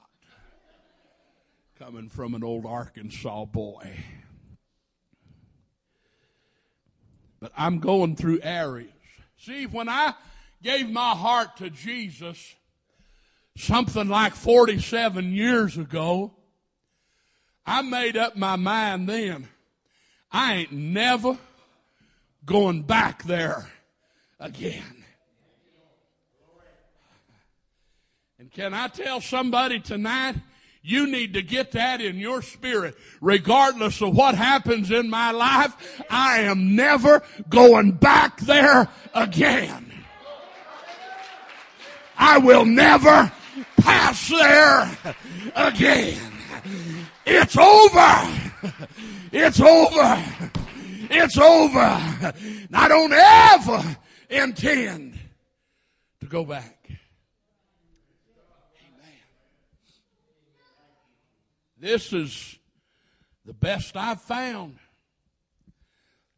Coming 1.78 2.08
from 2.08 2.34
an 2.34 2.44
old 2.44 2.66
Arkansas 2.66 3.46
boy. 3.46 3.96
But 7.40 7.52
I'm 7.56 7.78
going 7.78 8.16
through 8.16 8.40
areas. 8.42 8.90
See, 9.38 9.64
when 9.66 9.88
I 9.88 10.14
gave 10.62 10.90
my 10.90 11.10
heart 11.10 11.56
to 11.56 11.70
Jesus 11.70 12.54
something 13.56 14.08
like 14.08 14.34
47 14.34 15.32
years 15.32 15.78
ago, 15.78 16.32
I 17.64 17.82
made 17.82 18.16
up 18.16 18.36
my 18.36 18.56
mind 18.56 19.08
then. 19.08 19.48
I 20.30 20.54
ain't 20.54 20.72
never 20.72 21.38
going 22.44 22.82
back 22.82 23.24
there 23.24 23.70
again. 24.38 24.99
Can 28.54 28.74
I 28.74 28.88
tell 28.88 29.20
somebody 29.20 29.80
tonight? 29.80 30.36
You 30.82 31.06
need 31.06 31.34
to 31.34 31.42
get 31.42 31.72
that 31.72 32.00
in 32.00 32.16
your 32.16 32.42
spirit. 32.42 32.96
Regardless 33.20 34.00
of 34.00 34.16
what 34.16 34.34
happens 34.34 34.90
in 34.90 35.10
my 35.10 35.30
life, 35.30 36.02
I 36.08 36.40
am 36.40 36.74
never 36.74 37.22
going 37.48 37.92
back 37.92 38.40
there 38.40 38.88
again. 39.14 39.92
I 42.16 42.38
will 42.38 42.64
never 42.64 43.30
pass 43.76 44.28
there 44.28 44.98
again. 45.54 46.32
It's 47.26 47.56
over. 47.56 48.74
It's 49.32 49.60
over. 49.60 50.24
It's 51.10 51.38
over. 51.38 52.32
I 52.72 52.88
don't 52.88 53.12
ever 53.12 53.96
intend 54.28 55.18
to 56.20 56.26
go 56.26 56.44
back. 56.44 56.79
This 61.80 62.12
is 62.12 62.58
the 63.44 63.54
best 63.54 63.96
I've 63.96 64.20
found. 64.20 64.76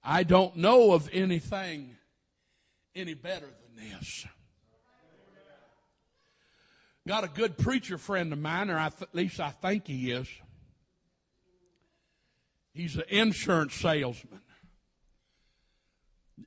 I 0.03 0.23
don't 0.23 0.57
know 0.57 0.93
of 0.93 1.11
anything 1.13 1.97
any 2.95 3.15
better 3.15 3.47
than 3.47 3.91
this. 3.91 4.27
Got 7.07 7.25
a 7.25 7.29
good 7.29 7.59
preacher 7.59 7.99
friend 7.99 8.33
of 8.33 8.39
mine, 8.39 8.71
or 8.71 8.79
th- 8.79 9.03
at 9.03 9.15
least 9.15 9.41
I 9.41 9.51
think 9.51 9.89
he 9.89 10.13
is. 10.13 10.29
He's 12.73 12.97
an 12.97 13.05
insurance 13.09 13.75
salesman. 13.75 14.41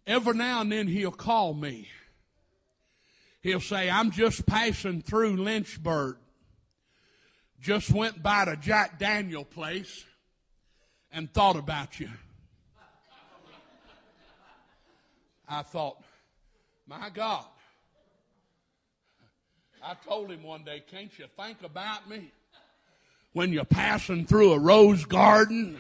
Every 0.08 0.34
now 0.34 0.62
and 0.62 0.72
then 0.72 0.88
he'll 0.88 1.12
call 1.12 1.54
me 1.54 1.90
He'll 3.46 3.62
say, 3.62 3.92
I'm 3.92 4.10
just 4.10 4.48
passing 4.48 5.04
through 5.04 5.36
Lynchburg. 5.36 6.18
Just 7.62 7.92
went 7.92 8.22
by 8.22 8.46
the 8.46 8.56
Jack 8.56 9.00
Daniel 9.00 9.44
place 9.44 10.06
and 11.12 11.34
thought 11.34 11.56
about 11.56 12.00
you. 12.00 12.10
I 15.48 15.62
thought, 15.62 15.98
my 16.88 17.10
God. 17.10 17.46
I 19.84 19.94
told 20.08 20.32
him 20.32 20.42
one 20.44 20.64
day, 20.64 20.84
can't 20.90 21.12
you 21.20 21.26
think 21.40 21.62
about 21.64 22.10
me 22.10 22.32
when 23.34 23.54
you're 23.54 23.66
passing 23.66 24.26
through 24.26 24.54
a 24.54 24.60
rose 24.60 25.06
garden? 25.06 25.78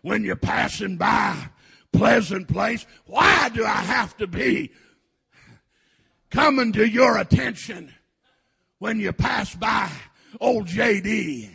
When 0.00 0.24
you're 0.24 0.36
passing 0.36 0.96
by 0.96 1.50
pleasant 1.92 2.48
place? 2.48 2.86
Why 3.06 3.50
do 3.50 3.64
I 3.64 3.68
have 3.68 4.16
to 4.18 4.26
be 4.26 4.70
coming 6.30 6.72
to 6.72 6.88
your 6.88 7.18
attention 7.18 7.92
when 8.78 9.00
you 9.00 9.12
pass 9.12 9.54
by 9.54 9.90
old 10.40 10.66
JD? 10.66 11.50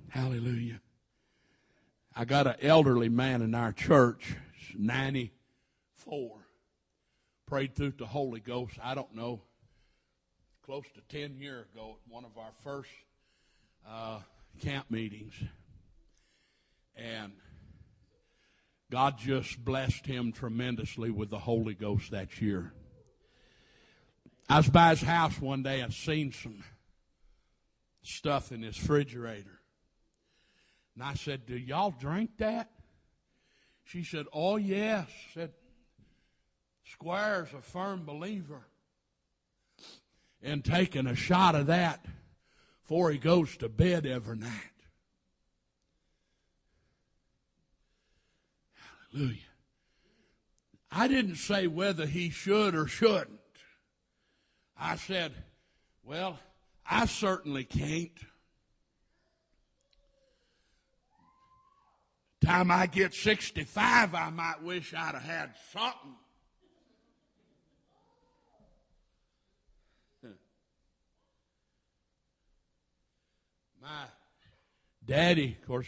Hallelujah. 0.08 0.80
I 2.14 2.26
got 2.26 2.46
an 2.46 2.56
elderly 2.60 3.08
man 3.08 3.40
in 3.40 3.54
our 3.54 3.72
church, 3.72 4.36
94. 4.76 6.38
Prayed 7.46 7.74
through 7.74 7.94
the 7.96 8.04
Holy 8.06 8.40
Ghost, 8.40 8.78
I 8.82 8.94
don't 8.94 9.14
know, 9.14 9.40
close 10.64 10.84
to 10.94 11.00
10 11.18 11.38
years 11.38 11.64
ago 11.72 11.96
at 11.96 12.12
one 12.12 12.24
of 12.24 12.36
our 12.36 12.52
first 12.62 12.90
uh, 13.88 14.18
camp 14.60 14.90
meetings. 14.90 15.32
And 16.94 17.32
God 18.92 19.16
just 19.16 19.64
blessed 19.64 20.04
him 20.04 20.32
tremendously 20.32 21.10
with 21.10 21.30
the 21.30 21.38
Holy 21.38 21.72
Ghost 21.72 22.10
that 22.10 22.42
year. 22.42 22.74
I 24.50 24.58
was 24.58 24.68
by 24.68 24.90
his 24.90 25.00
house 25.00 25.40
one 25.40 25.62
day 25.62 25.80
and 25.80 25.94
seen 25.94 26.30
some 26.30 26.62
stuff 28.02 28.52
in 28.52 28.60
his 28.60 28.78
refrigerator. 28.78 29.60
And 30.94 31.02
I 31.02 31.14
said, 31.14 31.46
Do 31.46 31.56
y'all 31.56 31.94
drink 31.98 32.32
that? 32.36 32.70
She 33.84 34.04
said, 34.04 34.26
Oh, 34.30 34.56
yes. 34.56 35.08
said, 35.32 35.52
Squire's 36.84 37.54
a 37.54 37.62
firm 37.62 38.04
believer 38.04 38.66
in 40.42 40.60
taking 40.60 41.06
a 41.06 41.16
shot 41.16 41.54
of 41.54 41.68
that 41.68 42.04
before 42.82 43.10
he 43.10 43.16
goes 43.16 43.56
to 43.56 43.70
bed 43.70 44.04
every 44.04 44.36
night. 44.36 44.71
Hallelujah. 49.12 49.38
I 50.90 51.08
didn't 51.08 51.36
say 51.36 51.66
whether 51.66 52.06
he 52.06 52.30
should 52.30 52.74
or 52.74 52.86
shouldn't. 52.86 53.40
I 54.78 54.96
said, 54.96 55.32
Well, 56.02 56.38
I 56.88 57.06
certainly 57.06 57.64
can't. 57.64 58.10
Time 62.44 62.70
I 62.72 62.86
get 62.86 63.14
65, 63.14 64.14
I 64.14 64.30
might 64.30 64.62
wish 64.62 64.92
I'd 64.92 65.14
have 65.14 65.22
had 65.22 65.54
something. 65.72 66.16
My 73.80 74.06
daddy, 75.06 75.56
of 75.60 75.66
course, 75.66 75.86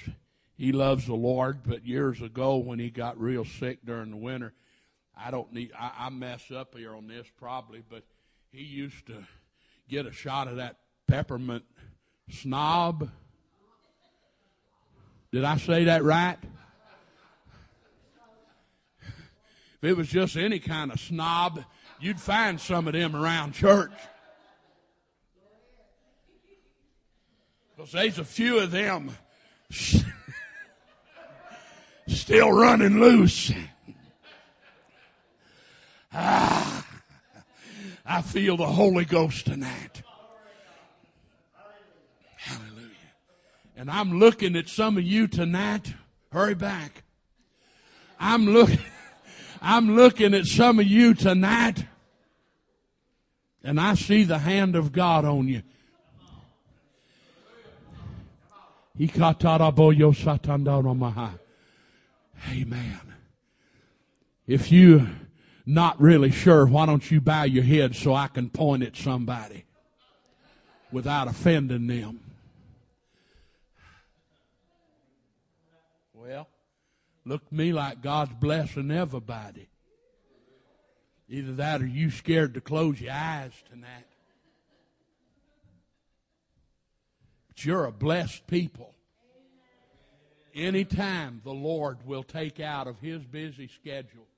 he 0.57 0.73
loves 0.73 1.07
the 1.07 1.15
Lord, 1.15 1.61
but 1.64 1.85
years 1.85 2.23
ago 2.23 2.57
when 2.57 2.79
he 2.79 2.90
got 2.90 3.21
real 3.21 3.45
sick 3.45 3.79
during 3.85 4.11
the 4.11 4.17
winter, 4.17 4.53
I 5.17 5.31
don't 5.31 5.53
need, 5.53 5.73
I, 5.79 5.93
I 5.99 6.11
mess 6.11 6.51
up 6.51 6.75
here 6.77 6.95
on 6.95 7.07
this 7.09 7.27
probably, 7.38 7.83
but 7.88 8.05
he 8.53 8.62
used 8.62 9.07
to 9.07 9.25
get 9.88 10.07
a 10.07 10.12
shot 10.12 10.49
of 10.49 10.57
that 10.57 10.79
peppermint 11.07 11.64
snob 12.31 13.11
did 15.35 15.43
I 15.43 15.57
say 15.57 15.83
that 15.87 16.05
right? 16.05 16.38
If 19.03 19.83
it 19.83 19.97
was 19.97 20.07
just 20.07 20.37
any 20.37 20.61
kind 20.61 20.93
of 20.93 21.01
snob, 21.01 21.64
you'd 21.99 22.21
find 22.21 22.61
some 22.61 22.87
of 22.87 22.93
them 22.93 23.17
around 23.17 23.53
church. 23.53 23.90
Because 27.77 27.90
there's 27.90 28.21
a 28.21 28.25
few 28.25 28.61
of 28.61 28.71
them 28.71 29.11
still 32.07 32.53
running 32.53 33.01
loose. 33.01 33.53
Ah, 36.12 36.87
I 38.07 38.23
feel 38.23 38.57
the 38.57 38.67
Holy 38.67 39.05
Ghost 39.05 39.47
tonight. 39.47 40.03
Hallelujah. 42.37 42.90
And 43.77 43.90
I'm 43.90 44.19
looking 44.19 44.55
at 44.55 44.69
some 44.69 44.97
of 44.97 45.03
you 45.03 45.27
tonight. 45.27 45.95
Hurry 46.31 46.55
back. 46.55 47.03
I'm 48.21 48.47
looking, 48.47 48.79
I'm 49.61 49.97
looking 49.97 50.35
at 50.35 50.47
some 50.47 50.79
of 50.79 50.87
you 50.87 51.14
tonight. 51.14 51.87
And 53.64 53.81
I 53.81 53.95
see 53.95 54.25
the 54.25 54.38
hand 54.38 54.77
of 54.77 54.93
God 54.93 55.25
on 55.25 55.49
you. 55.49 55.62
Amen. 62.50 63.00
If 64.46 64.70
you 64.70 65.09
not 65.66 66.00
really 66.00 66.30
sure, 66.30 66.66
why 66.66 66.87
don't 66.87 67.11
you 67.11 67.20
bow 67.20 67.44
your 67.44 67.64
head 67.64 67.96
so 67.96 68.14
I 68.14 68.28
can 68.28 68.50
point 68.50 68.83
at 68.83 68.96
somebody 68.96 69.64
without 70.92 71.28
offending 71.28 71.87
them? 71.87 72.20
Well, 76.12 76.48
look 77.24 77.48
to 77.48 77.54
me 77.54 77.72
like 77.72 78.02
God's 78.02 78.35
blessing 78.35 78.90
everybody. 78.90 79.68
Either 81.28 81.52
that 81.54 81.80
or 81.80 81.87
you 81.87 82.11
scared 82.11 82.54
to 82.54 82.61
close 82.61 83.00
your 83.00 83.12
eyes 83.12 83.52
tonight. 83.70 84.07
But 87.48 87.64
you're 87.64 87.87
a 87.87 87.92
blessed 87.92 88.46
people. 88.46 88.93
Anytime 90.55 91.40
the 91.43 91.53
Lord 91.53 92.07
will 92.07 92.23
take 92.23 92.61
out 92.61 92.87
of 92.87 93.01
His 93.01 93.25
busy 93.25 93.69
schedule. 93.69 94.29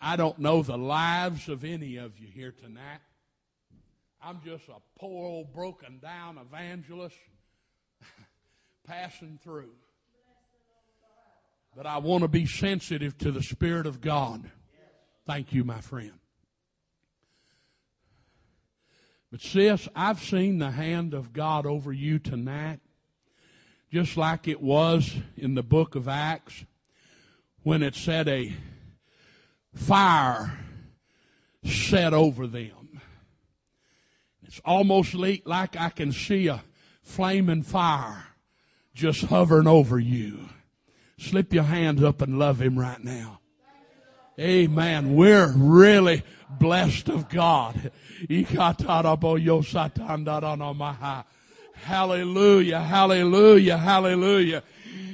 I 0.00 0.16
don't 0.16 0.38
know 0.38 0.62
the 0.62 0.78
lives 0.78 1.48
of 1.48 1.64
any 1.64 1.96
of 1.96 2.18
you 2.18 2.28
here 2.28 2.52
tonight. 2.52 3.00
I'm 4.20 4.40
just 4.44 4.68
a 4.68 4.80
poor 4.98 5.26
old 5.26 5.52
broken 5.52 5.98
down 6.00 6.38
evangelist 6.38 7.16
passing 8.86 9.38
through. 9.42 9.72
But 11.76 11.86
I 11.86 11.98
want 11.98 12.22
to 12.22 12.28
be 12.28 12.46
sensitive 12.46 13.16
to 13.18 13.32
the 13.32 13.42
Spirit 13.42 13.86
of 13.86 14.00
God. 14.00 14.50
Thank 15.26 15.52
you, 15.52 15.64
my 15.64 15.80
friend. 15.80 16.12
But, 19.30 19.40
sis, 19.40 19.88
I've 19.96 20.22
seen 20.22 20.58
the 20.58 20.72
hand 20.72 21.14
of 21.14 21.32
God 21.32 21.64
over 21.64 21.90
you 21.90 22.18
tonight, 22.18 22.80
just 23.92 24.16
like 24.16 24.48
it 24.48 24.62
was 24.62 25.16
in 25.36 25.54
the 25.54 25.62
book 25.62 25.94
of 25.94 26.08
Acts 26.08 26.64
when 27.62 27.82
it 27.82 27.94
said 27.94 28.26
a 28.26 28.54
fire 29.74 30.58
set 31.62 32.14
over 32.14 32.46
them. 32.46 33.02
It's 34.44 34.62
almost 34.64 35.12
like 35.14 35.76
I 35.78 35.90
can 35.90 36.10
see 36.10 36.46
a 36.46 36.64
flaming 37.02 37.62
fire 37.62 38.28
just 38.94 39.24
hovering 39.26 39.66
over 39.66 39.98
you. 39.98 40.48
Slip 41.18 41.52
your 41.52 41.64
hands 41.64 42.02
up 42.02 42.22
and 42.22 42.38
love 42.38 42.62
Him 42.62 42.78
right 42.78 43.02
now. 43.04 43.40
Amen. 44.40 45.14
We're 45.14 45.52
really 45.54 46.22
blessed 46.48 47.10
of 47.10 47.28
God. 47.28 47.92
Hallelujah, 51.82 52.80
hallelujah, 52.80 53.76
hallelujah. 53.76 54.62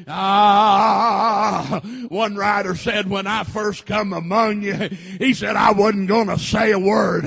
Ah, 0.06 1.80
one 2.08 2.36
writer 2.36 2.74
said, 2.74 3.08
when 3.08 3.26
I 3.26 3.44
first 3.44 3.86
come 3.86 4.12
among 4.12 4.62
you, 4.62 4.74
he 4.74 5.32
said, 5.32 5.56
I 5.56 5.72
wasn't 5.72 6.08
going 6.08 6.28
to 6.28 6.38
say 6.38 6.72
a 6.72 6.78
word, 6.78 7.24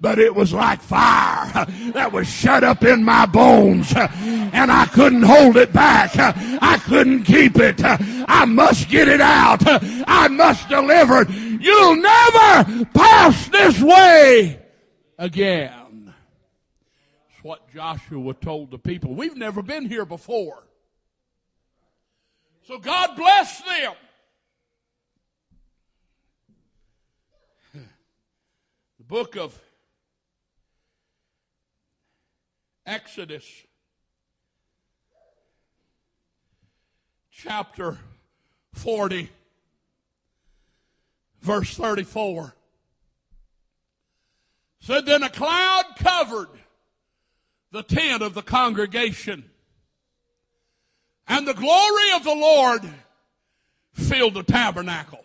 but 0.00 0.18
it 0.18 0.34
was 0.34 0.52
like 0.52 0.80
fire 0.80 1.66
that 1.92 2.12
was 2.12 2.28
shut 2.28 2.62
up 2.62 2.84
in 2.84 3.04
my 3.04 3.26
bones 3.26 3.92
and 3.94 4.70
I 4.70 4.86
couldn't 4.86 5.22
hold 5.22 5.56
it 5.56 5.72
back. 5.72 6.12
I 6.16 6.78
couldn't 6.78 7.24
keep 7.24 7.56
it. 7.56 7.80
I 7.82 8.44
must 8.44 8.88
get 8.88 9.08
it 9.08 9.20
out. 9.20 9.60
I 9.64 10.28
must 10.28 10.68
deliver 10.68 11.22
it. 11.22 11.30
You'll 11.30 11.96
never 11.96 12.84
pass 12.86 13.48
this 13.48 13.80
way 13.80 14.60
again. 15.18 15.83
What 17.44 17.70
Joshua 17.70 18.32
told 18.32 18.70
the 18.70 18.78
people. 18.78 19.14
We've 19.14 19.36
never 19.36 19.60
been 19.60 19.84
here 19.84 20.06
before. 20.06 20.64
So 22.62 22.78
God 22.78 23.16
bless 23.16 23.60
them. 23.60 23.92
The 28.96 29.04
book 29.06 29.36
of 29.36 29.60
Exodus, 32.86 33.44
chapter 37.30 37.98
40, 38.72 39.28
verse 41.42 41.76
34. 41.76 42.54
Said, 44.80 45.04
Then 45.04 45.22
a 45.22 45.28
cloud 45.28 45.84
covered 45.98 46.48
the 47.74 47.82
tent 47.82 48.22
of 48.22 48.34
the 48.34 48.42
congregation, 48.42 49.50
and 51.26 51.44
the 51.44 51.54
glory 51.54 52.12
of 52.14 52.22
the 52.22 52.34
Lord 52.34 52.88
filled 53.94 54.34
the 54.34 54.44
tabernacle. 54.44 55.18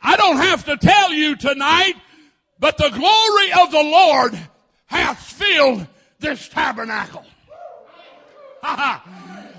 I 0.00 0.16
don't 0.16 0.38
have 0.38 0.64
to 0.64 0.78
tell 0.78 1.12
you 1.12 1.36
tonight, 1.36 1.96
but 2.58 2.78
the 2.78 2.88
glory 2.88 3.52
of 3.62 3.70
the 3.70 3.82
Lord 3.82 4.38
hath 4.86 5.18
filled 5.18 5.86
this 6.18 6.48
tabernacle. 6.48 7.24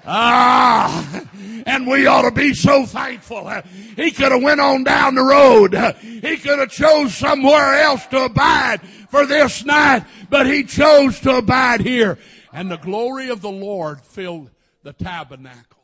Ah, 0.10 1.26
and 1.66 1.86
we 1.86 2.08
ought 2.08 2.22
to 2.22 2.32
be 2.32 2.54
so 2.54 2.86
thankful. 2.86 3.52
He 3.98 4.12
could 4.12 4.32
have 4.32 4.42
went 4.42 4.62
on 4.62 4.86
down 4.86 5.16
the 5.16 5.22
road. 5.22 5.74
He 6.00 6.38
could 6.38 6.60
have 6.60 6.70
chose 6.72 7.14
somewhere 7.14 7.74
else 7.74 8.06
to 8.08 8.24
abide 8.24 8.80
for 9.10 9.26
this 9.26 9.66
night, 9.66 10.06
but 10.30 10.48
he 10.48 10.64
chose 10.64 11.20
to 11.22 11.38
abide 11.38 11.82
here. 11.82 12.18
And 12.54 12.72
the 12.72 12.78
glory 12.78 13.30
of 13.30 13.42
the 13.42 13.52
Lord 13.52 14.02
filled 14.02 14.50
the 14.84 14.94
tabernacle. 14.94 15.84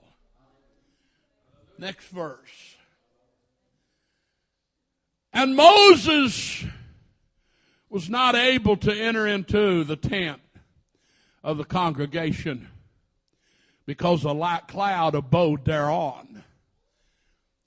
Next 1.78 2.08
verse. 2.08 2.76
And 5.34 5.56
Moses 5.56 6.64
was 7.90 8.10
not 8.10 8.36
able 8.36 8.78
to 8.78 8.94
enter 8.94 9.28
into 9.28 9.84
the 9.84 9.96
tent 9.96 10.42
of 11.44 11.58
the 11.58 11.64
congregation 11.66 12.70
because 13.86 14.24
a 14.24 14.32
light 14.32 14.68
cloud 14.68 15.16
abode 15.16 15.66
thereon. 15.66 16.44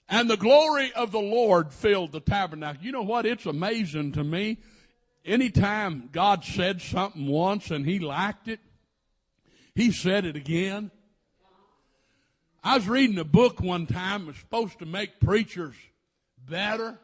And 0.09 0.29
the 0.29 0.37
glory 0.37 0.91
of 0.93 1.11
the 1.11 1.19
Lord 1.19 1.73
filled 1.73 2.13
the 2.13 2.19
tabernacle. 2.19 2.83
You 2.83 2.93
know 2.93 3.03
what? 3.03 3.25
It's 3.25 3.45
amazing 3.45 4.13
to 4.13 4.23
me. 4.23 4.57
Anytime 5.27 6.07
God 6.13 6.45
said 6.45 6.81
something 6.81 7.27
once 7.27 7.69
and 7.69 7.85
he 7.85 7.99
liked 7.99 8.47
it, 8.47 8.61
he 9.75 9.91
said 9.91 10.23
it 10.23 10.37
again. 10.37 10.89
I 12.63 12.77
was 12.77 12.87
reading 12.87 13.19
a 13.19 13.25
book 13.25 13.59
one 13.59 13.87
time 13.87 14.21
that 14.21 14.27
was 14.27 14.37
supposed 14.37 14.79
to 14.79 14.85
make 14.85 15.19
preachers 15.19 15.75
better. 16.49 16.97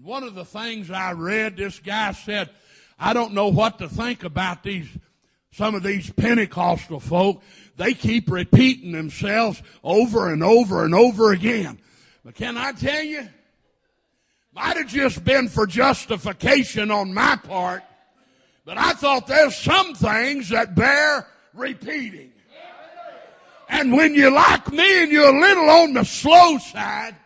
One 0.00 0.22
of 0.22 0.36
the 0.36 0.44
things 0.44 0.88
I 0.88 1.10
read, 1.12 1.56
this 1.56 1.80
guy 1.80 2.12
said, 2.12 2.48
I 2.96 3.12
don't 3.12 3.34
know 3.34 3.48
what 3.48 3.80
to 3.80 3.88
think 3.88 4.22
about 4.22 4.62
these, 4.62 4.86
some 5.52 5.74
of 5.74 5.82
these 5.82 6.10
Pentecostal 6.10 7.00
folk. 7.00 7.42
They 7.76 7.92
keep 7.92 8.30
repeating 8.30 8.92
themselves 8.92 9.60
over 9.82 10.32
and 10.32 10.44
over 10.44 10.84
and 10.84 10.94
over 10.94 11.32
again. 11.32 11.80
But 12.24 12.36
can 12.36 12.56
I 12.56 12.70
tell 12.70 13.02
you? 13.02 13.28
Might 14.62 14.76
have 14.76 14.88
just 14.88 15.24
been 15.24 15.48
for 15.48 15.66
justification 15.66 16.90
on 16.90 17.14
my 17.14 17.36
part, 17.36 17.82
but 18.66 18.76
I 18.76 18.92
thought 18.92 19.26
there's 19.26 19.56
some 19.56 19.94
things 19.94 20.50
that 20.50 20.74
bear 20.74 21.26
repeating. 21.54 22.30
And 23.70 23.90
when 23.90 24.14
you're 24.14 24.30
like 24.30 24.70
me 24.70 25.02
and 25.02 25.10
you're 25.10 25.34
a 25.34 25.40
little 25.40 25.70
on 25.70 25.94
the 25.94 26.04
slow 26.04 26.58
side, 26.58 27.16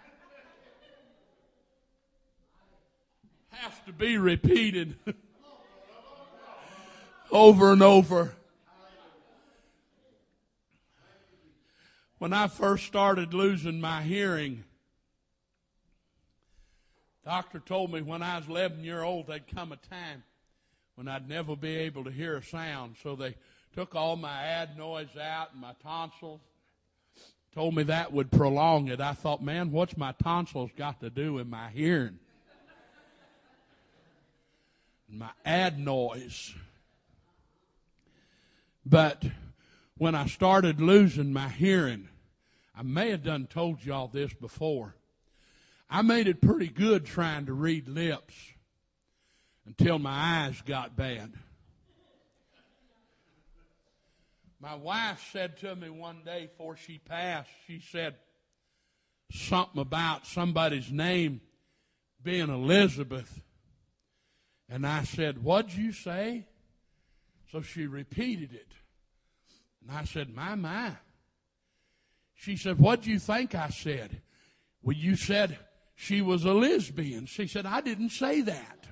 has 3.51 3.73
to 3.87 3.93
be 3.93 4.17
repeated 4.17 4.97
over 7.33 7.73
and 7.73 7.83
over. 7.83 8.33
When 12.19 12.33
I 12.33 12.47
first 12.47 12.87
started 12.87 13.35
losing 13.35 13.81
my 13.81 14.03
hearing, 14.03 14.63
doctor 17.25 17.59
told 17.59 17.93
me 17.93 18.03
when 18.03 18.23
I 18.23 18.39
was 18.39 18.49
11 18.49 18.85
year 18.85 19.03
old 19.03 19.27
there'd 19.27 19.49
come 19.49 19.73
a 19.73 19.77
time 19.77 20.23
when 20.95 21.09
I'd 21.09 21.29
never 21.29 21.57
be 21.57 21.77
able 21.77 22.05
to 22.05 22.11
hear 22.11 22.37
a 22.37 22.43
sound. 22.43 22.97
So 23.03 23.17
they 23.17 23.35
took 23.75 23.95
all 23.95 24.17
my 24.17 24.43
adenoids 24.43 25.17
out 25.17 25.53
and 25.53 25.61
my 25.61 25.75
tonsils. 25.83 26.41
Told 27.55 27.75
me 27.75 27.85
that 27.85 28.13
would 28.13 28.31
prolong 28.31 28.89
it. 28.89 29.01
I 29.01 29.13
thought, 29.13 29.43
man, 29.43 29.71
what's 29.71 29.97
my 29.97 30.13
tonsils 30.23 30.71
got 30.77 31.01
to 31.01 31.11
do 31.11 31.35
with 31.35 31.47
my 31.47 31.71
hearing? 31.71 32.19
my 35.09 35.31
adenoids. 35.45 36.55
But 38.85 39.25
when 39.97 40.15
I 40.15 40.27
started 40.27 40.81
losing 40.81 41.33
my 41.33 41.49
hearing, 41.49 42.09
I 42.77 42.83
may 42.83 43.11
have 43.11 43.23
done 43.23 43.47
told 43.47 43.85
y'all 43.85 44.09
this 44.09 44.33
before. 44.35 44.97
I 45.89 46.03
made 46.03 46.27
it 46.27 46.41
pretty 46.41 46.69
good 46.69 47.05
trying 47.05 47.47
to 47.47 47.53
read 47.53 47.89
lips 47.89 48.35
until 49.67 49.99
my 49.99 50.47
eyes 50.47 50.63
got 50.63 50.97
bad. 50.97 51.33
My 54.61 54.75
wife 54.75 55.29
said 55.31 55.59
to 55.59 55.77
me 55.77 55.91
one 55.91 56.23
day 56.25 56.47
before 56.47 56.77
she 56.77 56.99
passed, 56.99 57.51
she 57.67 57.81
said 57.81 58.15
something 59.31 59.81
about 59.81 60.27
somebody's 60.27 60.91
name 60.91 61.43
being 62.23 62.49
Elizabeth. 62.49 63.43
And 64.69 64.87
I 64.87 65.05
said, 65.05 65.45
What'd 65.45 65.75
you 65.75 65.93
say? 65.93 66.47
So 67.53 67.61
she 67.61 67.87
repeated 67.87 68.55
it. 68.55 68.73
And 69.83 69.97
I 69.97 70.05
said, 70.05 70.35
My, 70.35 70.55
my. 70.55 70.93
She 72.35 72.57
said, 72.57 72.79
What'd 72.79 73.07
you 73.07 73.19
think 73.19 73.55
I 73.55 73.69
said? 73.69 74.23
Well, 74.83 74.97
you 74.97 75.17
said 75.17 75.59
she 75.95 76.21
was 76.21 76.45
a 76.45 76.53
lesbian. 76.53 77.27
She 77.27 77.47
said, 77.47 77.67
I 77.67 77.81
didn't 77.81 78.11
say 78.11 78.41
that. 78.43 78.87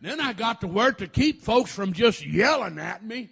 Then 0.00 0.20
I 0.20 0.32
got 0.32 0.60
to 0.62 0.66
where 0.66 0.92
to 0.92 1.06
keep 1.06 1.42
folks 1.42 1.72
from 1.72 1.92
just 1.92 2.26
yelling 2.26 2.78
at 2.78 3.04
me. 3.04 3.30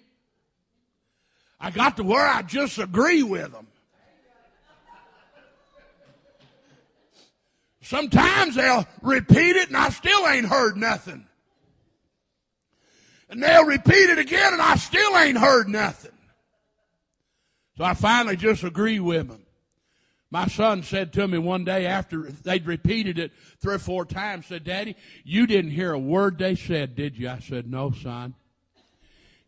I 1.58 1.70
got 1.70 1.96
to 1.96 2.04
where 2.04 2.26
I 2.26 2.42
just 2.42 2.78
agree 2.78 3.22
with 3.22 3.52
them. 3.52 3.66
Sometimes 7.82 8.54
they'll 8.54 8.86
repeat 9.02 9.56
it 9.56 9.66
and 9.66 9.76
I 9.76 9.88
still 9.90 10.26
ain't 10.28 10.46
heard 10.46 10.76
nothing. 10.76 11.26
And 13.28 13.42
they'll 13.42 13.64
repeat 13.64 14.10
it 14.10 14.18
again 14.18 14.52
and 14.52 14.62
I 14.62 14.76
still 14.76 15.16
ain't 15.16 15.38
heard 15.38 15.68
nothing. 15.68 16.12
So 17.76 17.84
I 17.84 17.94
finally 17.94 18.36
just 18.36 18.62
agree 18.62 19.00
with 19.00 19.28
them. 19.28 19.39
My 20.30 20.46
son 20.46 20.84
said 20.84 21.12
to 21.14 21.26
me 21.26 21.38
one 21.38 21.64
day 21.64 21.86
after 21.86 22.30
they'd 22.30 22.66
repeated 22.66 23.18
it 23.18 23.32
three 23.60 23.74
or 23.74 23.80
four 23.80 24.04
times, 24.04 24.46
said, 24.46 24.62
Daddy, 24.62 24.94
you 25.24 25.46
didn't 25.46 25.72
hear 25.72 25.92
a 25.92 25.98
word 25.98 26.38
they 26.38 26.54
said, 26.54 26.94
did 26.94 27.18
you? 27.18 27.28
I 27.28 27.40
said, 27.40 27.68
No, 27.70 27.90
son. 27.90 28.34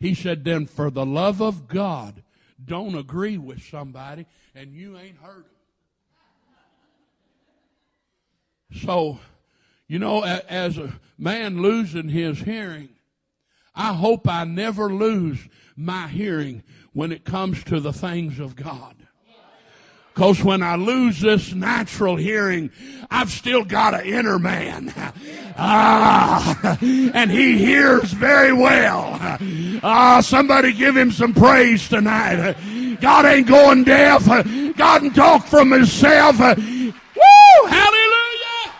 He 0.01 0.15
said, 0.15 0.45
Then 0.45 0.67
for 0.67 0.91
the 0.91 1.07
love 1.07 1.41
of 1.41 1.69
God, 1.69 2.25
don't 2.65 2.97
agree 2.97 3.39
with 3.39 3.63
somebody 3.63 4.27
and 4.55 4.73
you 4.75 4.99
ain't 4.99 5.19
heard 5.19 5.45
them. 5.45 5.51
So, 8.85 9.21
you 9.87 9.99
know, 9.99 10.25
as 10.25 10.79
a 10.79 10.95
man 11.17 11.63
losing 11.63 12.09
his 12.09 12.41
hearing, 12.41 12.89
I 13.75 13.93
hope 13.93 14.29
I 14.29 14.45
never 14.45 14.93
lose 14.93 15.49
my 15.77 16.09
hearing 16.09 16.63
when 16.93 17.13
it 17.13 17.25
comes 17.25 17.63
to 17.65 17.81
the 17.81 17.93
things 17.93 18.39
of 18.39 18.57
God. 18.57 18.97
Cause 20.15 20.45
when 20.45 20.63
I 20.63 20.77
lose 20.77 21.21
this 21.21 21.55
natural 21.55 22.17
hearing, 22.17 22.71
I've 23.11 23.31
still 23.31 23.65
got 23.65 23.95
an 23.95 24.05
inner 24.05 24.39
man. 24.39 24.93
Ah, 25.57 26.79
and 26.81 27.31
he 27.31 27.57
hears 27.59 28.13
very 28.13 28.53
well. 28.53 29.19
Ah, 29.83 30.21
somebody 30.23 30.73
give 30.73 30.97
him 30.97 31.11
some 31.11 31.33
praise 31.33 31.89
tonight. 31.89 32.57
God 33.01 33.25
ain't 33.25 33.47
going 33.47 33.85
deaf. 33.85 34.27
God 34.27 34.77
can 34.77 35.11
talk 35.13 35.47
from 35.47 35.71
himself. 35.71 36.39
Woo! 36.39 37.67
Hallelujah! 37.67 38.73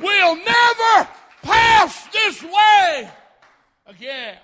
We'll 0.00 0.36
never 0.36 1.08
pass 1.42 2.06
this 2.12 2.42
way 2.42 3.10
again. 3.86 4.36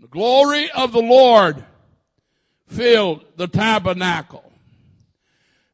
The 0.00 0.08
glory 0.08 0.70
of 0.72 0.92
the 0.92 1.02
Lord 1.02 1.64
filled 2.70 3.24
the 3.36 3.48
tabernacle. 3.48 4.50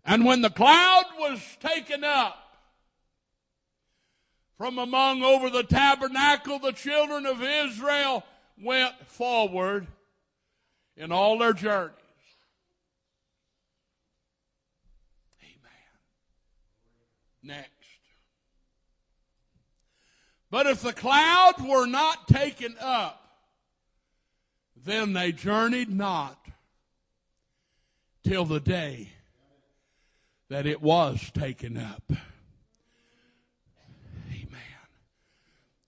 And 0.05 0.25
when 0.25 0.41
the 0.41 0.51
cloud 0.51 1.05
was 1.19 1.41
taken 1.61 2.03
up 2.05 2.37
from 4.57 4.79
among 4.79 5.23
over 5.23 5.51
the 5.51 5.65
tabernacle, 5.65 6.59
the 6.59 6.73
children 6.73 7.27
of 7.27 7.43
Israel 7.43 8.25
went 8.61 8.95
forward 9.07 9.87
in 10.97 11.13
all 11.13 11.39
their 11.39 11.53
journeys. 11.53 11.93
Amen. 15.43 15.59
Next. 17.43 17.71
But 20.51 20.67
if 20.67 20.81
the 20.81 20.95
cloud 20.95 21.55
were 21.61 21.87
not 21.87 22.29
taken 22.29 22.77
up, 22.81 23.23
then 24.85 25.13
they 25.13 25.33
journeyed 25.33 25.91
not 25.91 26.39
till 28.27 28.45
the 28.45 28.59
day 28.59 29.09
that 30.49 30.67
it 30.67 30.83
was 30.83 31.31
taken 31.33 31.79
up. 31.79 32.03
Amen. 34.33 34.59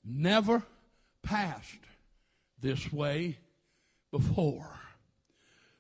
Never 0.05 0.63
passed 1.21 1.81
this 2.61 2.93
way 2.93 3.39
before. 4.13 4.71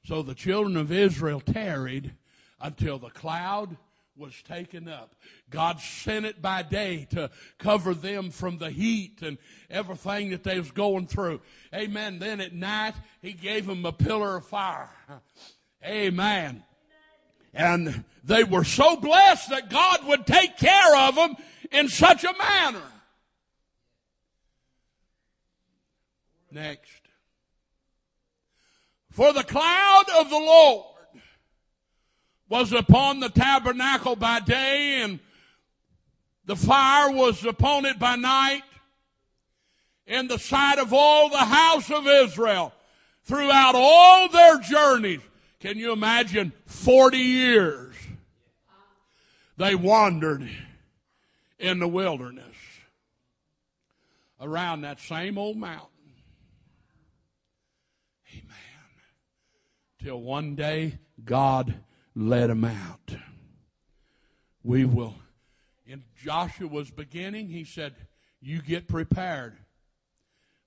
So 0.05 0.23
the 0.23 0.35
children 0.35 0.77
of 0.77 0.90
Israel 0.90 1.40
tarried 1.40 2.14
until 2.61 2.99
the 2.99 3.11
cloud 3.11 3.77
was 4.16 4.35
taken 4.42 4.88
up. 4.88 5.14
God 5.51 5.79
sent 5.79 6.27
it 6.27 6.42
by 6.42 6.62
day 6.62 7.07
to 7.11 7.31
cover 7.59 7.94
them 7.94 8.31
from 8.33 8.59
the 8.59 8.71
heat 8.71 9.23
and 9.23 9.38
everything 9.71 10.31
that 10.31 10.42
they 10.42 10.59
was 10.59 10.73
going 10.73 11.07
through. 11.07 11.40
Amen. 11.73 12.18
Then 12.18 12.40
at 12.40 12.53
night, 12.53 12.94
He 13.23 13.33
gave 13.33 13.66
them 13.66 13.87
a 13.87 13.92
pillar 13.92 14.38
of 14.38 14.47
fire. 14.47 14.90
Amen. 15.84 16.64
And 17.54 18.04
they 18.24 18.44
were 18.44 18.64
so 18.64 18.96
blessed 18.96 19.50
that 19.50 19.70
God 19.70 20.06
would 20.06 20.26
take 20.26 20.56
care 20.56 20.96
of 20.96 21.14
them 21.14 21.36
in 21.70 21.88
such 21.88 22.24
a 22.24 22.34
manner. 22.38 22.82
Next. 26.50 27.00
For 29.10 29.32
the 29.32 29.42
cloud 29.42 30.04
of 30.18 30.30
the 30.30 30.36
Lord 30.36 30.84
was 32.48 32.72
upon 32.72 33.20
the 33.20 33.28
tabernacle 33.28 34.16
by 34.16 34.40
day 34.40 35.02
and 35.02 35.20
the 36.46 36.56
fire 36.56 37.10
was 37.10 37.44
upon 37.44 37.84
it 37.84 37.98
by 37.98 38.16
night 38.16 38.62
in 40.06 40.28
the 40.28 40.38
sight 40.38 40.78
of 40.78 40.94
all 40.94 41.28
the 41.28 41.36
house 41.36 41.90
of 41.90 42.06
Israel 42.06 42.72
throughout 43.24 43.74
all 43.74 44.28
their 44.28 44.58
journeys. 44.58 45.20
Can 45.61 45.77
you 45.77 45.92
imagine 45.92 46.53
40 46.66 47.18
years 47.18 47.94
they 49.57 49.75
wandered 49.75 50.49
in 51.59 51.81
the 51.81 51.88
wilderness 51.88 52.55
around 54.40 54.83
that 54.83 55.01
same 55.01 55.37
old 55.37 55.57
mountain? 55.57 55.88
Amen. 58.33 58.44
Till 60.01 60.21
one 60.21 60.55
day 60.55 60.99
God 61.25 61.75
let 62.14 62.47
them 62.47 62.64
out. 62.64 63.16
We 64.62 64.85
will. 64.85 65.16
In 65.87 66.05
Joshua's 66.23 66.90
beginning, 66.90 67.49
he 67.49 67.64
said, 67.64 67.94
You 68.40 68.62
get 68.62 68.87
prepared 68.87 69.57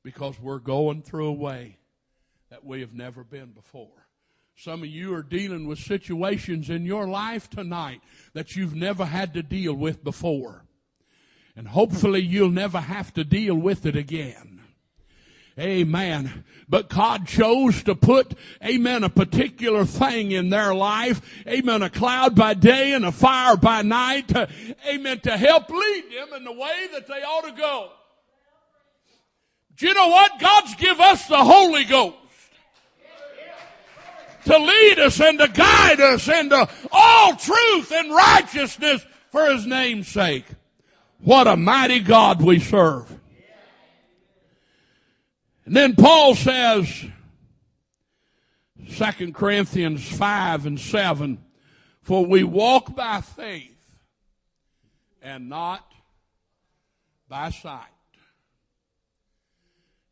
because 0.04 0.38
we're 0.38 0.60
going 0.60 1.02
through 1.02 1.28
a 1.28 1.34
way 1.34 1.78
that 2.50 2.66
we 2.66 2.82
have 2.82 2.94
never 2.94 3.24
been 3.24 3.52
before. 3.52 4.01
Some 4.64 4.84
of 4.84 4.90
you 4.90 5.16
are 5.16 5.24
dealing 5.24 5.66
with 5.66 5.80
situations 5.80 6.70
in 6.70 6.86
your 6.86 7.08
life 7.08 7.50
tonight 7.50 8.00
that 8.34 8.56
you've 8.56 8.76
never 8.76 9.06
had 9.06 9.34
to 9.34 9.42
deal 9.42 9.74
with 9.74 10.04
before. 10.04 10.66
And 11.56 11.68
hopefully 11.68 12.20
you'll 12.20 12.52
never 12.52 12.80
have 12.80 13.12
to 13.16 13.24
deal 13.24 13.56
with 13.56 13.88
it 13.88 13.96
again. 13.96 14.62
Amen. 15.58 16.44
But 16.70 16.90
God 16.90 17.26
chose 17.26 17.82
to 17.86 17.96
put, 17.96 18.36
amen, 18.64 19.04
a 19.04 19.10
particular 19.10 19.84
thing 19.84 20.32
in 20.32 20.52
their 20.52 20.76
life. 20.76 21.24
Amen. 21.48 21.82
A 21.82 21.90
cloud 21.90 22.36
by 22.36 22.54
day 22.54 22.94
and 22.94 23.04
a 23.04 23.12
fire 23.12 23.58
by 23.58 23.82
night. 23.82 24.28
To, 24.28 24.48
amen. 24.88 25.22
To 25.22 25.38
help 25.38 25.72
lead 25.72 26.04
them 26.04 26.38
in 26.38 26.44
the 26.44 26.54
way 26.54 26.86
that 26.94 27.08
they 27.08 27.24
ought 27.24 27.50
to 27.50 27.60
go. 27.60 27.90
Do 29.78 29.88
you 29.88 29.96
know 29.96 30.10
what? 30.10 30.40
God's 30.40 30.76
give 30.76 31.00
us 31.00 31.26
the 31.26 31.44
Holy 31.44 31.84
Ghost. 31.84 32.18
To 34.46 34.58
lead 34.58 35.00
us 35.00 35.20
and 35.22 35.38
to 35.40 35.48
guide 35.48 36.02
us 36.02 36.28
into 36.28 36.68
all 36.92 37.36
truth 37.36 37.92
and 37.92 38.14
righteousness 38.14 39.06
for 39.30 39.46
His 39.52 39.66
name's 39.66 40.08
sake. 40.08 40.46
What 41.20 41.48
a 41.48 41.56
mighty 41.56 42.00
God 42.00 42.42
we 42.42 42.60
serve. 42.60 43.20
And 45.66 45.76
then 45.76 45.96
Paul 45.96 46.36
says, 46.36 47.06
2 48.90 49.32
Corinthians 49.32 50.06
5 50.18 50.66
and 50.66 50.80
7, 50.80 51.38
for 52.02 52.26
we 52.26 52.44
walk 52.44 52.96
by 52.96 53.22
faith 53.22 53.78
and 55.22 55.50
not 55.50 55.90
by 57.30 57.52
sight. 57.52 57.86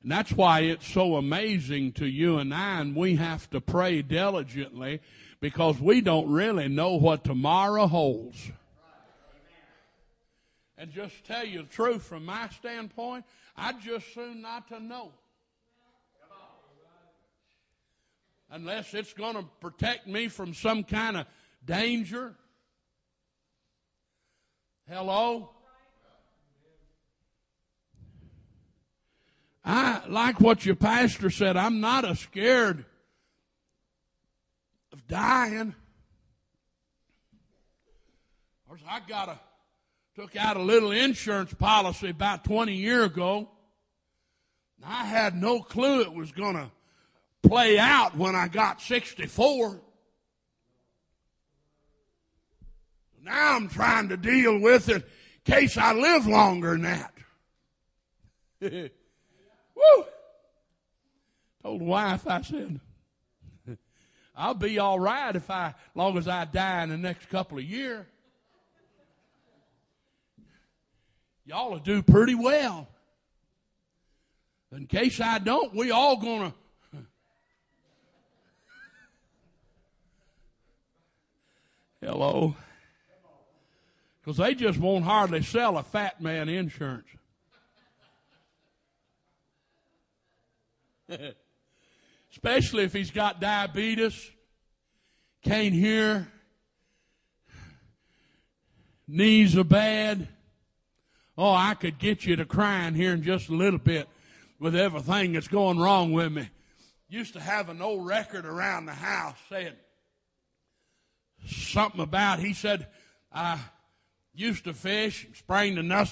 And 0.02 0.12
that's 0.12 0.32
why 0.32 0.62
it's 0.62 0.88
so 0.88 1.18
amazing 1.18 1.94
to 1.94 2.06
you 2.06 2.38
and 2.38 2.54
I, 2.54 2.80
and 2.80 2.96
we 2.96 3.16
have 3.16 3.50
to 3.50 3.60
pray 3.60 4.02
diligently 4.02 5.02
because 5.42 5.80
we 5.80 6.02
don't 6.02 6.30
really 6.30 6.68
know 6.68 6.96
what 6.96 7.24
tomorrow 7.24 7.88
holds. 7.88 8.52
And 10.78 10.92
just 10.92 11.26
tell 11.26 11.46
you 11.46 11.64
the 11.64 11.68
truth 11.68 12.04
from 12.04 12.26
my 12.26 12.48
standpoint, 12.50 13.26
I'd 13.58 13.82
just 13.82 14.14
soon 14.14 14.42
not 14.42 14.70
to 14.70 14.80
know. 14.80 15.12
unless 18.52 18.94
it's 18.94 19.14
going 19.14 19.36
to 19.36 19.46
protect 19.60 20.08
me 20.08 20.28
from 20.28 20.54
some 20.54 20.84
kind 20.84 21.18
of 21.18 21.26
danger. 21.66 22.36
Hello? 24.90 25.52
I 29.64 30.02
like 30.08 30.40
what 30.40 30.66
your 30.66 30.76
pastor 30.76 31.30
said. 31.30 31.58
I'm 31.58 31.80
not 31.80 32.10
a 32.10 32.16
scared 32.16 32.86
of 34.92 35.08
dying. 35.08 35.76
I 38.90 39.00
got 39.02 39.30
a 39.30 39.40
took 40.16 40.36
out 40.36 40.58
a 40.58 40.62
little 40.62 40.92
insurance 40.92 41.54
policy 41.54 42.10
about 42.10 42.44
20 42.44 42.74
years 42.74 43.06
ago. 43.06 43.48
I 44.84 45.06
had 45.06 45.36
no 45.36 45.62
clue 45.62 46.02
it 46.02 46.12
was 46.12 46.32
going 46.32 46.56
to 46.56 46.72
play 47.48 47.78
out 47.78 48.18
when 48.18 48.36
I 48.36 48.48
got 48.48 48.82
64. 48.82 49.80
Now 53.22 53.56
I'm 53.56 53.70
trying 53.70 54.10
to 54.10 54.18
deal 54.18 54.60
with 54.60 54.90
it 54.90 55.08
in 55.46 55.54
case 55.54 55.78
I 55.78 55.94
live 55.94 56.26
longer 56.26 56.78
than 56.78 57.04
that. 58.62 58.92
Woo! 59.80 60.06
Told 61.64 61.82
the 61.82 61.86
wife, 61.86 62.28
I 62.28 62.42
said, 62.42 62.80
I'll 64.36 64.54
be 64.54 64.80
all 64.80 65.00
right 65.00 65.36
if 65.36 65.50
I, 65.50 65.74
long 65.96 66.18
as 66.18 66.28
I 66.28 66.46
die 66.46 66.84
in 66.84 66.90
the 66.90 66.98
next 66.98 67.30
couple 67.30 67.58
of 67.58 67.64
years. 67.64 68.06
Y'all 71.46 71.72
will 71.72 71.80
do 71.80 72.04
pretty 72.04 72.36
well. 72.36 72.88
In 74.72 74.86
case 74.86 75.20
I 75.20 75.40
don't, 75.40 75.74
we 75.74 75.90
all 75.90 76.16
gonna 76.18 76.54
Hello. 82.02 82.56
Because 84.22 84.38
they 84.38 84.54
just 84.54 84.78
won't 84.78 85.06
hardly 85.06 85.42
sell 85.42 85.80
a 85.80 85.84
fat 85.84 86.22
man 86.22 86.50
insurance. 86.50 87.08
Especially 92.32 92.84
if 92.84 92.94
he's 92.94 93.12
got 93.12 93.42
diabetes, 93.42 94.30
can't 95.44 95.74
hear, 95.74 96.28
knees 99.08 99.58
are 99.58 99.64
bad. 99.64 100.28
Oh, 101.38 101.54
I 101.54 101.74
could 101.74 101.98
get 101.98 102.26
you 102.26 102.36
to 102.36 102.46
crying 102.46 102.94
here 102.94 103.14
in 103.14 103.24
just 103.24 103.50
a 103.50 103.54
little 103.54 103.80
bit 103.80 104.08
with 104.60 104.76
everything 104.76 105.34
that's 105.34 105.48
going 105.48 105.80
wrong 105.80 106.12
with 106.12 106.32
me. 106.32 106.50
Used 107.08 107.34
to 107.34 107.40
have 107.40 107.70
an 107.70 107.82
old 107.82 108.06
record 108.06 108.46
around 108.46 108.86
the 108.86 108.94
house 108.94 109.38
saying, 109.50 109.74
something 111.48 112.02
about, 112.02 112.40
he 112.40 112.54
said, 112.54 112.88
I 113.32 113.58
used 114.34 114.66
to 114.66 114.74
fish, 114.74 115.28
sprained 115.34 115.80
a 115.80 116.08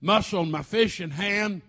muscle 0.00 0.42
in 0.42 0.50
my 0.50 0.62
fishing 0.62 1.10
hand. 1.10 1.62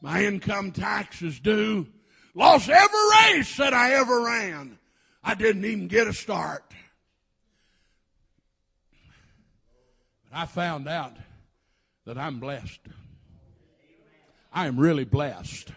My 0.00 0.24
income 0.24 0.72
tax 0.72 1.20
is 1.22 1.40
due. 1.40 1.88
Lost 2.36 2.68
every 2.68 3.00
race 3.22 3.56
that 3.56 3.72
I 3.72 3.94
ever 3.94 4.20
ran. 4.20 4.78
I 5.24 5.34
didn't 5.34 5.64
even 5.64 5.88
get 5.88 6.06
a 6.06 6.12
start. 6.12 6.62
But 10.28 10.38
I 10.38 10.44
found 10.44 10.86
out 10.86 11.14
that 12.04 12.18
I'm 12.18 12.38
blessed. 12.38 12.80
I 14.52 14.66
am 14.66 14.78
really 14.78 15.04
blessed. 15.04 15.72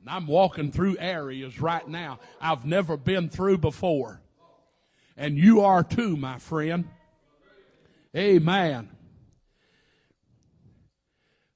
And 0.00 0.10
I'm 0.10 0.26
walking 0.26 0.72
through 0.72 0.96
areas 0.98 1.60
right 1.60 1.86
now 1.86 2.18
I've 2.40 2.64
never 2.64 2.96
been 2.96 3.28
through 3.28 3.58
before. 3.58 4.20
And 5.16 5.38
you 5.38 5.60
are 5.60 5.84
too, 5.84 6.16
my 6.16 6.40
friend. 6.40 6.88
Amen. 8.16 8.90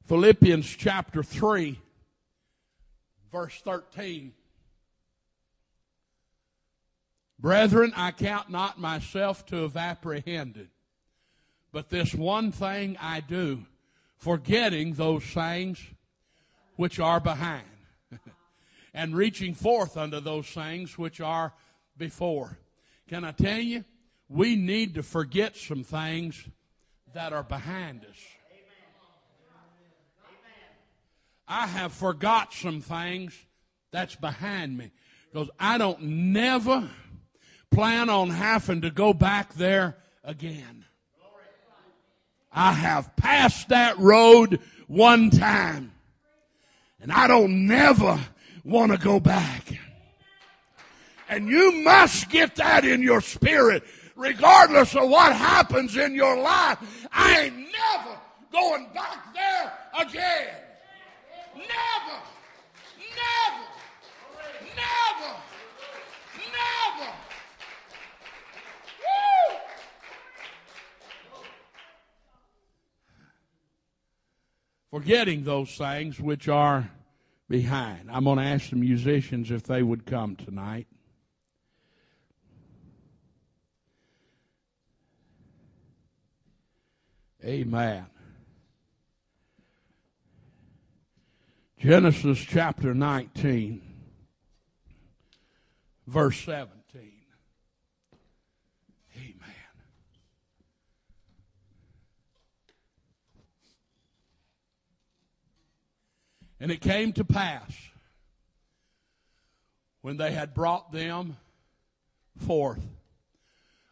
Philippians 0.05 0.69
chapter 0.69 1.25
3, 1.25 1.81
verse 3.37 3.61
13. 3.65 4.33
Brethren, 7.39 7.93
I 7.95 8.13
count 8.13 8.49
not 8.49 8.81
myself 8.81 9.45
to 9.47 9.57
have 9.57 9.77
apprehended, 9.77 10.71
but 11.71 11.91
this 11.91 12.15
one 12.15 12.51
thing 12.51 12.97
I 12.99 13.21
do, 13.21 13.67
forgetting 14.17 14.95
those 14.95 15.23
things 15.23 15.79
which 16.77 16.99
are 16.99 17.21
behind, 17.21 17.67
and 18.95 19.15
reaching 19.15 19.53
forth 19.53 19.99
unto 19.99 20.19
those 20.21 20.47
things 20.47 20.97
which 20.97 21.21
are 21.21 21.53
before. 21.99 22.59
Can 23.07 23.23
I 23.23 23.33
tell 23.33 23.61
you? 23.61 23.85
We 24.31 24.57
need 24.57 24.95
to 24.95 25.03
forget 25.03 25.57
some 25.57 25.85
things 25.85 26.43
that 27.13 27.35
are 27.35 27.45
behind 27.45 28.07
us. 28.07 28.17
I 31.49 31.67
have 31.67 31.93
forgot 31.93 32.53
some 32.53 32.81
things 32.81 33.35
that's 33.93 34.17
behind 34.17 34.77
me 34.77 34.91
because 35.33 35.49
I 35.61 35.79
don't 35.79 36.03
never 36.03 36.89
plan 37.71 38.11
on 38.11 38.31
having 38.31 38.81
to 38.81 38.91
go 38.91 39.13
back 39.13 39.55
there 39.55 39.97
again. 40.25 40.85
I 42.53 42.73
have 42.73 43.15
passed 43.17 43.69
that 43.69 43.99
road 43.99 44.61
one 44.89 45.31
time 45.31 45.93
and 47.01 47.13
I 47.13 47.29
don't 47.29 47.67
never 47.67 48.19
want 48.65 48.93
to 48.93 48.99
go 48.99 49.21
back. 49.21 49.63
And 51.29 51.49
you 51.49 51.83
must 51.83 52.31
get 52.31 52.57
that 52.57 52.85
in 52.85 53.03
your 53.03 53.21
spirit 53.21 53.85
regardless 54.17 54.97
of 54.97 55.09
what 55.09 55.35
happens 55.35 55.97
in 55.97 56.15
your 56.15 56.37
life. 56.39 56.79
I 57.13 57.43
ain't 57.43 57.57
never 57.57 58.19
going 58.51 58.89
back 58.95 59.35
there 59.35 59.73
again. 60.01 60.66
Never. 61.57 62.21
Never. 62.99 63.67
Never. 64.77 65.33
Never. 66.53 67.13
Woo! 69.01 69.57
Forgetting 74.91 75.45
those 75.45 75.75
things 75.77 76.21
which 76.21 76.49
are 76.49 76.91
behind. 77.49 78.11
I'm 78.11 78.25
going 78.25 78.39
to 78.39 78.45
ask 78.45 78.69
the 78.71 78.77
musicians 78.77 79.51
if 79.51 79.63
they 79.63 79.83
would 79.83 80.05
come 80.05 80.37
tonight. 80.37 80.87
Amen. 87.43 88.07
Genesis 91.79 92.39
chapter 92.39 92.95
19, 92.95 93.83
verse 96.07 96.41
17. 96.41 97.13
Amen. 99.15 99.35
And 106.59 106.71
it 106.71 106.81
came 106.81 107.13
to 107.13 107.25
pass 107.25 107.71
when 110.01 110.17
they 110.17 110.33
had 110.33 110.55
brought 110.55 110.93
them 110.93 111.37
forth 112.47 112.81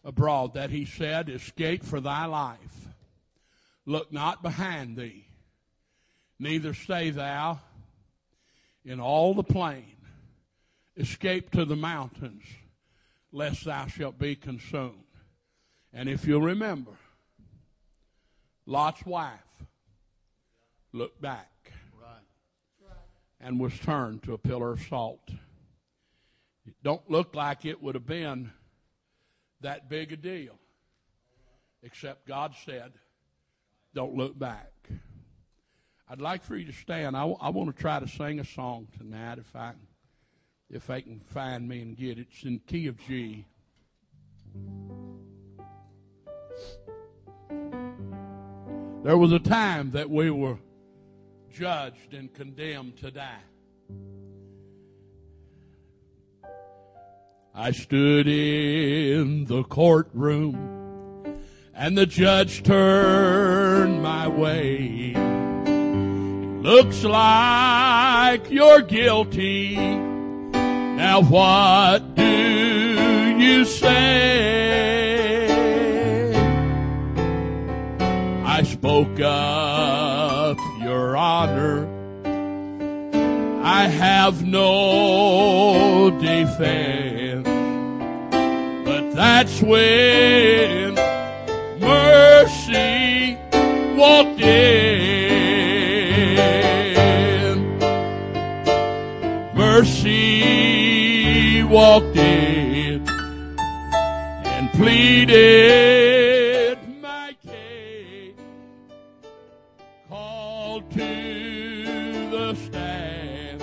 abroad 0.03 0.55
that 0.55 0.71
he 0.71 0.87
said, 0.87 1.29
Escape 1.29 1.85
for 1.85 2.01
thy 2.01 2.25
life. 2.25 2.89
Look 3.85 4.11
not 4.11 4.43
behind 4.43 4.97
thee, 4.97 5.27
neither 6.39 6.73
stay 6.73 7.11
thou 7.11 7.61
in 8.85 9.01
all 9.01 9.35
the 9.35 9.43
plain. 9.43 9.97
Escape 10.97 11.51
to 11.51 11.65
the 11.65 11.77
mountains, 11.77 12.45
lest 13.33 13.65
thou 13.65 13.87
shalt 13.87 14.19
be 14.19 14.37
consumed. 14.37 15.05
And 15.93 16.09
if 16.09 16.25
you'll 16.25 16.41
remember, 16.43 16.93
Lot's 18.67 19.05
wife 19.05 19.41
looked 20.93 21.21
back 21.21 21.73
and 23.41 23.59
was 23.61 23.77
turned 23.81 24.23
to 24.23 24.35
a 24.35 24.39
pillar 24.39 24.73
of 24.73 24.83
salt. 24.83 25.29
It 26.67 26.75
don't 26.83 27.11
look 27.11 27.35
like 27.35 27.65
it 27.65 27.83
would 27.83 27.95
have 27.95 28.07
been 28.07 28.53
that 29.61 29.89
big 29.89 30.13
a 30.13 30.17
deal, 30.17 30.59
except 31.83 32.27
God 32.27 32.55
said, 32.65 32.93
don't 33.95 34.15
look 34.15 34.39
back. 34.39 34.74
I'd 36.15 36.21
like 36.21 36.45
for 36.45 36.55
you 36.55 36.65
to 36.67 36.73
stand. 36.73 37.17
I, 37.17 37.23
w- 37.23 37.37
I 37.41 37.49
want 37.49 37.75
to 37.75 37.83
try 37.83 37.99
to 37.99 38.07
sing 38.07 38.39
a 38.39 38.45
song 38.45 38.87
tonight 38.97 39.39
if 39.39 39.57
I 39.57 39.73
if 40.71 40.87
they 40.87 41.03
can 41.03 41.19
find 41.19 41.69
me 41.69 41.83
and 41.83 41.97
get 41.97 42.21
it. 42.21 42.29
It's 42.31 42.45
in 42.45 42.61
key 42.69 42.87
of 42.87 42.97
G. 42.99 43.45
There 49.03 49.19
was 49.19 49.33
a 49.33 49.41
time 49.41 49.91
that 49.91 50.09
we 50.09 50.31
were 50.31 50.59
judged 51.53 52.15
and 52.15 52.33
condemned 52.33 52.97
to 52.99 53.11
die. 53.11 53.43
I 57.53 57.73
stood 57.73 58.29
in 58.29 59.47
the 59.47 59.65
courtroom 59.65 61.41
and 61.75 61.99
the 61.99 62.07
judge 62.07 62.63
turned 62.63 64.01
my 64.01 64.29
way. 64.29 65.34
Looks 66.65 67.05
like 67.05 68.51
you're 68.51 68.81
guilty. 68.81 69.77
Now 69.77 71.21
what 71.21 72.15
do 72.15 72.25
you 72.25 73.67
say? 73.67 75.45
I 78.47 78.63
spoke 78.63 79.21
up, 79.21 80.57
Your 80.81 81.19
Honor. 81.19 81.87
I 83.63 83.87
have 83.89 84.47
no 84.47 86.19
defense. 86.19 87.47
But 88.87 89.11
that's 89.15 89.61
when 89.61 90.95
mercy 91.79 93.37
walked 93.99 94.41
in. 94.41 95.14
Mercy 99.77 101.65
walked 101.65 102.17
in 102.17 103.05
and 103.09 104.71
pleaded 104.71 105.99
my 107.03 107.35
case. 107.45 108.37
Called 110.09 110.89
to 110.93 112.31
the 112.31 112.55
stand 112.55 113.61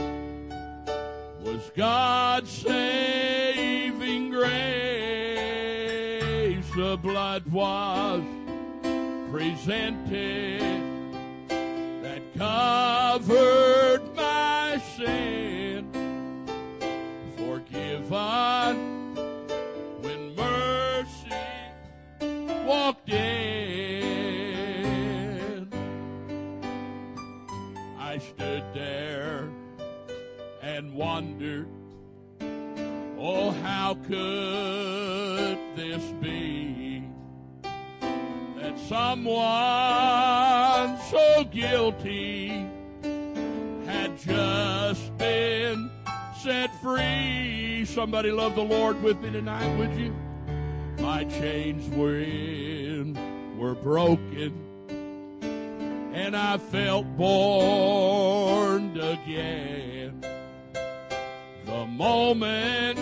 was 1.46 1.72
God's 1.78 2.52
saving 2.52 4.32
grace. 4.32 4.52
The 6.76 6.98
blood 7.02 7.46
was 7.50 8.22
presented 9.32 10.60
that 12.04 12.22
covered 12.38 14.01
stood 28.22 28.64
there 28.74 29.50
and 30.62 30.94
wondered, 30.94 31.68
oh, 33.18 33.52
how 33.64 33.96
could 34.08 35.58
this 35.76 36.04
be? 36.22 37.04
That 38.02 38.78
someone 38.88 39.40
so 41.10 41.44
guilty 41.46 42.68
had 43.86 44.18
just 44.18 45.18
been 45.18 45.90
set 46.42 46.70
free. 46.82 47.86
Somebody 47.86 48.32
love 48.32 48.56
the 48.56 48.64
Lord 48.64 49.02
with 49.04 49.20
me 49.20 49.32
tonight, 49.32 49.76
would 49.78 49.94
you? 49.96 50.14
My 51.00 51.24
chains 51.24 51.90
were 51.96 52.20
in, 52.20 53.18
were 53.58 53.74
broken, 53.74 54.61
and 56.22 56.38
I 56.38 56.58
felt 56.60 57.06
born 57.18 58.96
again. 59.00 60.24
The 61.66 61.86
moment 61.88 62.98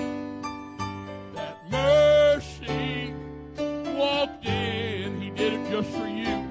that 1.36 1.58
mercy 1.70 3.14
walked 3.98 4.46
in, 4.46 5.20
He 5.22 5.32
did 5.32 5.54
it 5.54 5.70
just 5.70 5.90
for 5.90 6.08
you. 6.08 6.48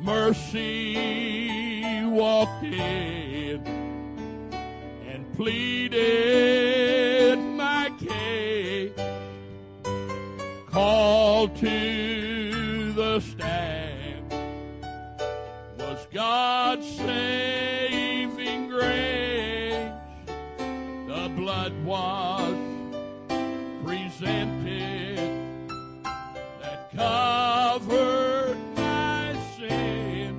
Mercy 0.00 0.94
walked 2.04 2.62
in 2.62 3.66
and 5.08 5.32
pleaded 5.36 6.51
blood 21.36 21.72
was 21.84 22.54
presented 23.84 25.16
that 26.60 26.90
covered 26.94 28.58
my 28.76 29.34
sin. 29.56 30.36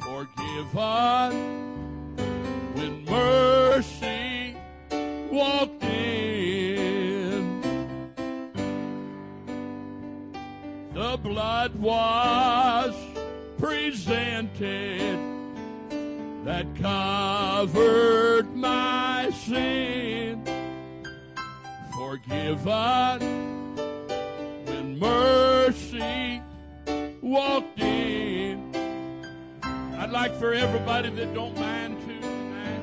Forgive 0.00 0.78
us 0.78 1.34
when 2.74 3.04
mercy 3.04 4.56
walked 5.30 5.82
in. 5.82 7.60
The 10.94 11.18
blood 11.22 11.74
was 11.76 12.94
presented 13.58 15.18
that 16.44 16.66
covered 16.76 18.54
my 18.54 19.05
sin. 19.46 20.42
Forgive 21.96 22.66
us 22.66 23.22
when 23.22 24.98
mercy 24.98 26.42
walked 27.22 27.78
in. 27.80 28.74
I'd 29.62 30.10
like 30.10 30.34
for 30.34 30.52
everybody 30.52 31.10
that 31.10 31.32
don't 31.32 31.56
mind 31.58 31.98
to 32.00 32.20
tonight. 32.20 32.82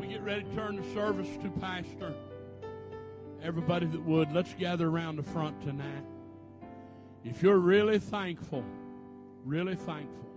We 0.00 0.06
get 0.06 0.22
ready 0.22 0.44
to 0.44 0.54
turn 0.54 0.76
the 0.76 0.94
service 0.94 1.28
to 1.42 1.50
Pastor. 1.60 2.14
Everybody 3.42 3.86
that 3.86 4.04
would, 4.04 4.32
let's 4.32 4.54
gather 4.54 4.88
around 4.88 5.16
the 5.16 5.24
front 5.24 5.60
tonight. 5.62 6.04
If 7.24 7.42
you're 7.42 7.58
really 7.58 7.98
thankful, 7.98 8.64
really 9.44 9.74
thankful 9.74 10.29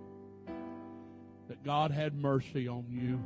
that 1.54 1.64
God 1.64 1.91
had 1.91 2.16
mercy 2.16 2.68
on 2.68 2.86
you, 2.89 3.24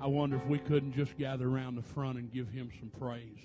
I 0.00 0.06
wonder 0.06 0.36
if 0.36 0.46
we 0.46 0.58
couldn't 0.58 0.94
just 0.94 1.18
gather 1.18 1.46
around 1.46 1.74
the 1.74 1.82
front 1.82 2.16
and 2.16 2.32
give 2.32 2.48
Him 2.48 2.70
some 2.78 2.88
praise, 2.98 3.38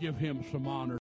give 0.00 0.16
Him 0.16 0.42
some 0.50 0.66
honor. 0.66 0.98